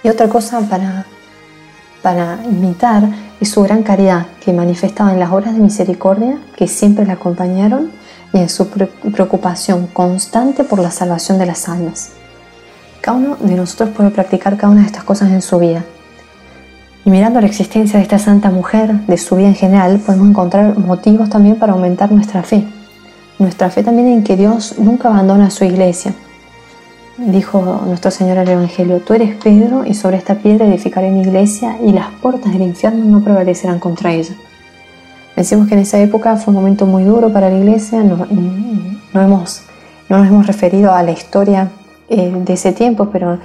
Y 0.02 0.08
otra 0.08 0.28
cosa 0.28 0.60
para, 0.62 1.06
para 2.02 2.40
imitar 2.44 3.08
es 3.40 3.48
su 3.48 3.62
gran 3.62 3.84
caridad 3.84 4.26
que 4.44 4.52
manifestaba 4.52 5.12
en 5.12 5.20
las 5.20 5.30
obras 5.30 5.54
de 5.54 5.60
misericordia 5.60 6.36
que 6.56 6.66
siempre 6.66 7.06
la 7.06 7.12
acompañaron 7.12 7.92
y 8.32 8.38
en 8.38 8.48
su 8.48 8.68
preocupación 8.68 9.86
constante 9.86 10.64
por 10.64 10.78
la 10.78 10.90
salvación 10.90 11.38
de 11.38 11.46
las 11.46 11.68
almas. 11.68 12.10
Cada 13.00 13.16
uno 13.16 13.36
de 13.40 13.54
nosotros 13.54 13.90
puede 13.90 14.10
practicar 14.10 14.56
cada 14.56 14.72
una 14.72 14.82
de 14.82 14.86
estas 14.86 15.04
cosas 15.04 15.30
en 15.30 15.42
su 15.42 15.58
vida. 15.58 15.84
Y 17.04 17.10
mirando 17.10 17.40
la 17.40 17.46
existencia 17.46 17.98
de 17.98 18.02
esta 18.02 18.18
santa 18.18 18.50
mujer, 18.50 18.92
de 19.06 19.18
su 19.18 19.36
vida 19.36 19.48
en 19.48 19.54
general, 19.54 19.98
podemos 19.98 20.28
encontrar 20.28 20.78
motivos 20.78 21.30
también 21.30 21.56
para 21.56 21.72
aumentar 21.72 22.12
nuestra 22.12 22.42
fe. 22.42 22.64
Nuestra 23.38 23.70
fe 23.70 23.82
también 23.82 24.08
en 24.08 24.24
que 24.24 24.36
Dios 24.36 24.74
nunca 24.78 25.08
abandona 25.08 25.46
a 25.46 25.50
su 25.50 25.64
iglesia, 25.64 26.12
Dijo 27.18 27.82
nuestro 27.84 28.12
Señor 28.12 28.38
al 28.38 28.48
Evangelio, 28.48 29.00
tú 29.00 29.12
eres 29.12 29.34
Pedro 29.34 29.84
y 29.84 29.94
sobre 29.94 30.18
esta 30.18 30.36
piedra 30.36 30.66
edificaré 30.66 31.10
mi 31.10 31.22
iglesia 31.22 31.76
y 31.84 31.90
las 31.90 32.10
puertas 32.22 32.52
del 32.52 32.62
infierno 32.62 33.04
no 33.04 33.24
prevalecerán 33.24 33.80
contra 33.80 34.12
ella. 34.12 34.36
Pensemos 35.38 35.68
que 35.68 35.74
en 35.74 35.80
esa 35.82 36.00
época 36.00 36.34
fue 36.34 36.50
un 36.50 36.56
momento 36.56 36.84
muy 36.84 37.04
duro 37.04 37.32
para 37.32 37.48
la 37.48 37.56
iglesia, 37.56 38.02
no, 38.02 38.26
hemos, 39.22 39.62
no 40.08 40.18
nos 40.18 40.26
hemos 40.26 40.48
referido 40.48 40.92
a 40.92 41.04
la 41.04 41.12
historia 41.12 41.70
eh, 42.08 42.32
de 42.44 42.52
ese 42.54 42.72
tiempo, 42.72 43.10
pero 43.12 43.38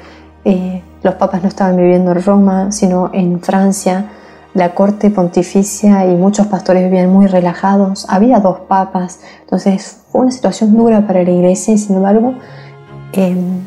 eh, 0.44 0.82
los 1.04 1.14
papas 1.14 1.44
no 1.44 1.50
estaban 1.50 1.78
viviendo 1.78 2.14
en 2.14 2.24
Roma, 2.24 2.72
sino 2.72 3.12
en 3.14 3.40
Francia, 3.42 4.10
la 4.56 4.74
corte 4.74 5.12
pontificia 5.12 6.08
y 6.08 6.16
muchos 6.16 6.48
pastores 6.48 6.84
vivían 6.84 7.12
muy 7.12 7.28
relajados, 7.28 8.08
había 8.10 8.40
dos 8.40 8.62
papas, 8.62 9.20
entonces 9.42 10.00
fue 10.12 10.22
una 10.22 10.32
situación 10.32 10.76
dura 10.76 11.06
para 11.06 11.22
la 11.22 11.30
iglesia 11.30 11.76
y 11.76 11.78
sin 11.78 11.98
embargo 11.98 12.34
em, 13.12 13.60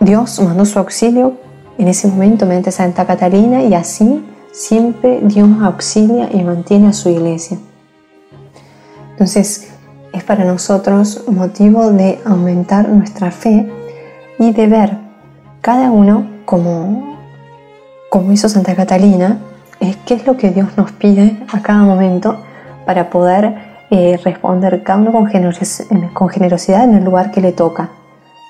Dios 0.00 0.38
mandó 0.40 0.66
su 0.66 0.78
auxilio 0.78 1.32
en 1.78 1.88
ese 1.88 2.08
momento 2.08 2.44
mediante 2.44 2.72
Santa 2.72 3.06
Catalina 3.06 3.62
y 3.62 3.72
así 3.72 4.22
siempre 4.52 5.20
Dios 5.22 5.48
auxilia 5.62 6.28
y 6.30 6.44
mantiene 6.44 6.88
a 6.88 6.92
su 6.92 7.08
iglesia. 7.08 7.56
Entonces 9.20 9.68
es 10.14 10.24
para 10.24 10.46
nosotros 10.46 11.24
motivo 11.28 11.90
de 11.90 12.22
aumentar 12.24 12.88
nuestra 12.88 13.30
fe 13.30 13.70
y 14.38 14.50
de 14.54 14.66
ver 14.66 14.96
cada 15.60 15.90
uno 15.90 16.26
como, 16.46 17.18
como 18.08 18.32
hizo 18.32 18.48
Santa 18.48 18.74
Catalina, 18.74 19.36
es 19.78 19.98
qué 20.06 20.14
es 20.14 20.26
lo 20.26 20.38
que 20.38 20.52
Dios 20.52 20.70
nos 20.78 20.92
pide 20.92 21.38
a 21.52 21.60
cada 21.60 21.82
momento 21.82 22.42
para 22.86 23.10
poder 23.10 23.56
eh, 23.90 24.18
responder 24.24 24.82
cada 24.84 25.00
uno 25.00 25.12
con, 25.12 25.28
con 26.14 26.28
generosidad 26.30 26.84
en 26.84 26.94
el 26.94 27.04
lugar 27.04 27.30
que 27.30 27.42
le 27.42 27.52
toca. 27.52 27.90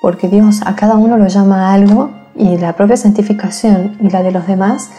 Porque 0.01 0.29
Dios 0.29 0.61
a 0.65 0.77
cada 0.77 0.95
uno 0.95 1.17
lo 1.17 1.27
llama 1.27 1.67
a 1.67 1.73
algo 1.73 2.11
y 2.33 2.55
la 2.57 2.77
propia 2.77 2.95
santificación 2.95 3.97
y 3.99 4.09
la 4.09 4.23
de 4.23 4.31
los 4.31 4.47
demás 4.47 4.89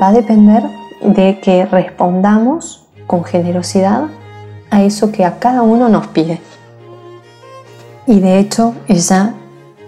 va 0.00 0.08
a 0.08 0.12
depender 0.12 0.62
de 1.02 1.38
que 1.40 1.66
respondamos 1.66 2.88
con 3.06 3.24
generosidad 3.24 4.04
a 4.70 4.82
eso 4.82 5.12
que 5.12 5.24
a 5.24 5.38
cada 5.38 5.62
uno 5.62 5.88
nos 5.88 6.06
pide. 6.08 6.40
Y 8.06 8.20
de 8.20 8.38
hecho 8.38 8.74
ella 8.88 9.34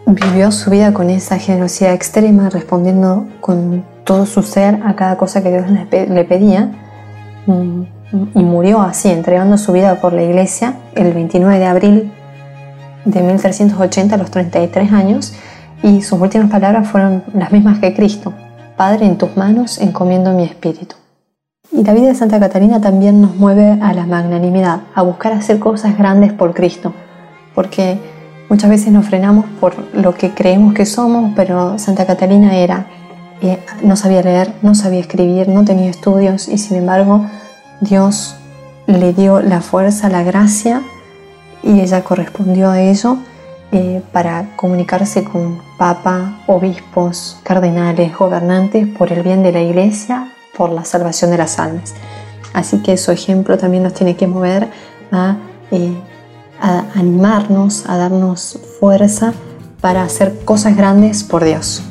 vivió 0.07 0.53
su 0.53 0.71
vida 0.71 0.93
con 0.93 1.11
esa 1.11 1.39
generosidad 1.39 1.95
extrema, 1.95 2.51
respondiendo 2.51 3.27
con 3.41 3.85
todo 4.05 4.27
su 4.27 4.43
ser 4.43 4.81
a 4.85 4.95
cada 4.95 5.17
cosa 5.17 5.43
que 5.43 5.51
Dios 5.51 5.67
le 5.71 6.25
pedía. 6.25 6.71
Mm, 7.47 7.83
y 8.35 8.43
murió 8.43 8.81
así, 8.81 9.09
entregando 9.09 9.57
su 9.57 9.73
vida 9.73 10.01
por 10.01 10.13
la 10.13 10.23
iglesia 10.23 10.75
el 10.95 11.13
29 11.13 11.59
de 11.59 11.67
abril 11.67 12.13
de 13.05 13.23
1380 13.23 14.15
a 14.15 14.19
los 14.19 14.31
33 14.31 14.93
años. 14.93 15.35
Y 15.83 16.03
sus 16.03 16.21
últimas 16.21 16.51
palabras 16.51 16.89
fueron 16.89 17.23
las 17.33 17.53
mismas 17.53 17.79
que 17.79 17.95
Cristo. 17.95 18.35
Padre, 18.77 19.07
en 19.07 19.17
tus 19.17 19.37
manos 19.37 19.79
encomiendo 19.79 20.33
mi 20.33 20.45
espíritu. 20.45 21.00
Y 21.73 21.85
la 21.85 21.93
vida 21.93 22.09
de 22.09 22.15
Santa 22.15 22.41
Catalina 22.41 22.81
también 22.81 23.21
nos 23.21 23.37
mueve 23.37 23.79
a 23.81 23.93
la 23.93 24.05
magnanimidad, 24.05 24.81
a 24.95 25.03
buscar 25.03 25.33
hacer 25.33 25.61
cosas 25.61 25.97
grandes 25.97 26.33
por 26.33 26.53
Cristo, 26.53 26.93
porque 27.55 27.99
muchas 28.49 28.69
veces 28.69 28.93
nos 28.93 29.07
frenamos 29.07 29.45
por 29.61 29.77
lo 29.95 30.15
que 30.15 30.35
creemos 30.35 30.75
que 30.75 30.85
somos, 30.85 31.33
pero 31.37 31.79
Santa 31.79 32.07
Catalina 32.07 32.57
era, 32.57 32.87
eh, 33.41 33.59
no 33.83 33.95
sabía 33.95 34.21
leer, 34.23 34.53
no 34.63 34.75
sabía 34.75 34.99
escribir, 34.99 35.49
no 35.49 35.65
tenía 35.65 35.89
estudios 35.89 36.49
y 36.49 36.59
sin 36.59 36.77
embargo 36.77 37.25
Dios 37.81 38.35
le 38.87 39.13
dio 39.13 39.41
la 39.41 39.61
fuerza, 39.61 40.09
la 40.09 40.25
gracia 40.25 40.83
y 41.63 41.81
ella 41.81 42.03
correspondió 42.03 42.71
a 42.71 42.81
ello 42.81 43.19
eh, 43.71 44.03
para 44.11 44.57
comunicarse 44.57 45.23
con 45.23 45.61
papa, 45.79 46.41
obispos, 46.49 47.39
cardenales, 47.45 48.17
gobernantes 48.17 48.89
por 48.89 49.13
el 49.13 49.23
bien 49.23 49.45
de 49.45 49.53
la 49.53 49.61
iglesia, 49.61 50.33
por 50.57 50.71
la 50.71 50.85
salvación 50.85 51.31
de 51.31 51.39
las 51.39 51.59
almas. 51.59 51.95
Así 52.53 52.79
que 52.83 52.97
su 52.97 53.13
ejemplo 53.13 53.57
también 53.59 53.83
nos 53.83 53.95
tiene 53.95 54.17
que 54.17 54.27
mover 54.27 54.69
a, 55.13 55.37
eh, 55.71 55.95
a 56.61 56.85
animarnos, 56.95 57.87
a 57.87 57.97
darnos 57.97 58.59
fuerza 58.79 59.33
para 59.81 60.03
hacer 60.03 60.45
cosas 60.45 60.77
grandes 60.77 61.25
por 61.25 61.45
Dios. 61.45 61.83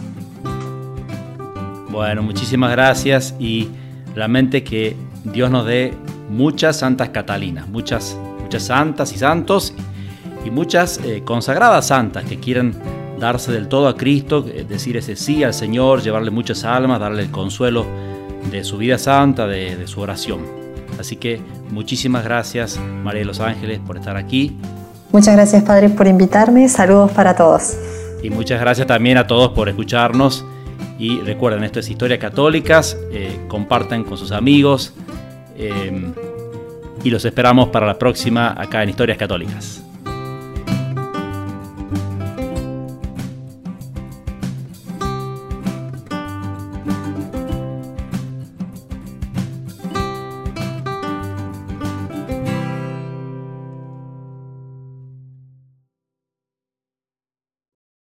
Bueno, 1.89 2.22
muchísimas 2.22 2.72
gracias 2.72 3.36
y 3.39 3.69
realmente 4.15 4.63
que 4.63 4.95
Dios 5.24 5.50
nos 5.50 5.65
dé 5.65 5.93
muchas 6.30 6.78
santas 6.78 7.10
Catalinas, 7.10 7.67
muchas, 7.67 8.17
muchas 8.41 8.63
santas 8.63 9.12
y 9.13 9.17
santos 9.17 9.74
y 10.45 10.52
muchas 10.52 11.00
eh, 11.04 11.24
consagradas 11.26 11.88
santas 11.88 12.24
que 12.26 12.39
quieran 12.39 12.74
darse 13.19 13.52
del 13.52 13.67
todo 13.67 13.88
a 13.88 13.98
Cristo, 13.98 14.45
eh, 14.48 14.65
decir 14.67 14.98
ese 14.98 15.15
sí 15.15 15.43
al 15.43 15.54
Señor, 15.54 16.02
llevarle 16.02 16.32
muchas 16.32 16.63
almas, 16.63 17.00
darle 17.00 17.24
el 17.24 17.32
consuelo 17.32 17.86
de 18.52 18.63
su 18.63 18.78
vida 18.78 18.97
santa, 18.97 19.47
de, 19.47 19.75
de 19.75 19.88
su 19.88 20.02
oración. 20.02 20.41
Así 20.99 21.15
que 21.15 21.41
muchísimas 21.69 22.23
gracias 22.23 22.80
María 23.04 23.19
de 23.19 23.25
los 23.25 23.39
Ángeles 23.39 23.80
por 23.80 23.97
estar 23.97 24.17
aquí. 24.17 24.58
Muchas 25.12 25.36
gracias 25.36 25.63
Padre 25.63 25.89
por 25.89 26.08
invitarme, 26.08 26.67
saludos 26.69 27.12
para 27.12 27.36
todos. 27.36 27.75
Y 28.21 28.30
muchas 28.30 28.60
gracias 28.60 28.86
también 28.88 29.17
a 29.17 29.28
todos 29.28 29.54
por 29.54 29.69
escucharnos. 29.69 30.45
Y 30.97 31.19
recuerden, 31.21 31.63
esto 31.63 31.80
es 31.80 31.89
Historias 31.89 32.19
Católicas, 32.19 32.97
eh, 33.13 33.39
compartan 33.47 34.04
con 34.04 34.17
sus 34.17 34.32
amigos 34.34 34.93
y 37.04 37.10
los 37.10 37.25
esperamos 37.25 37.69
para 37.69 37.86
la 37.86 37.97
próxima 37.97 38.54
acá 38.58 38.84
en 38.84 38.89
Historias 38.89 39.17
Católicas. 39.17 39.84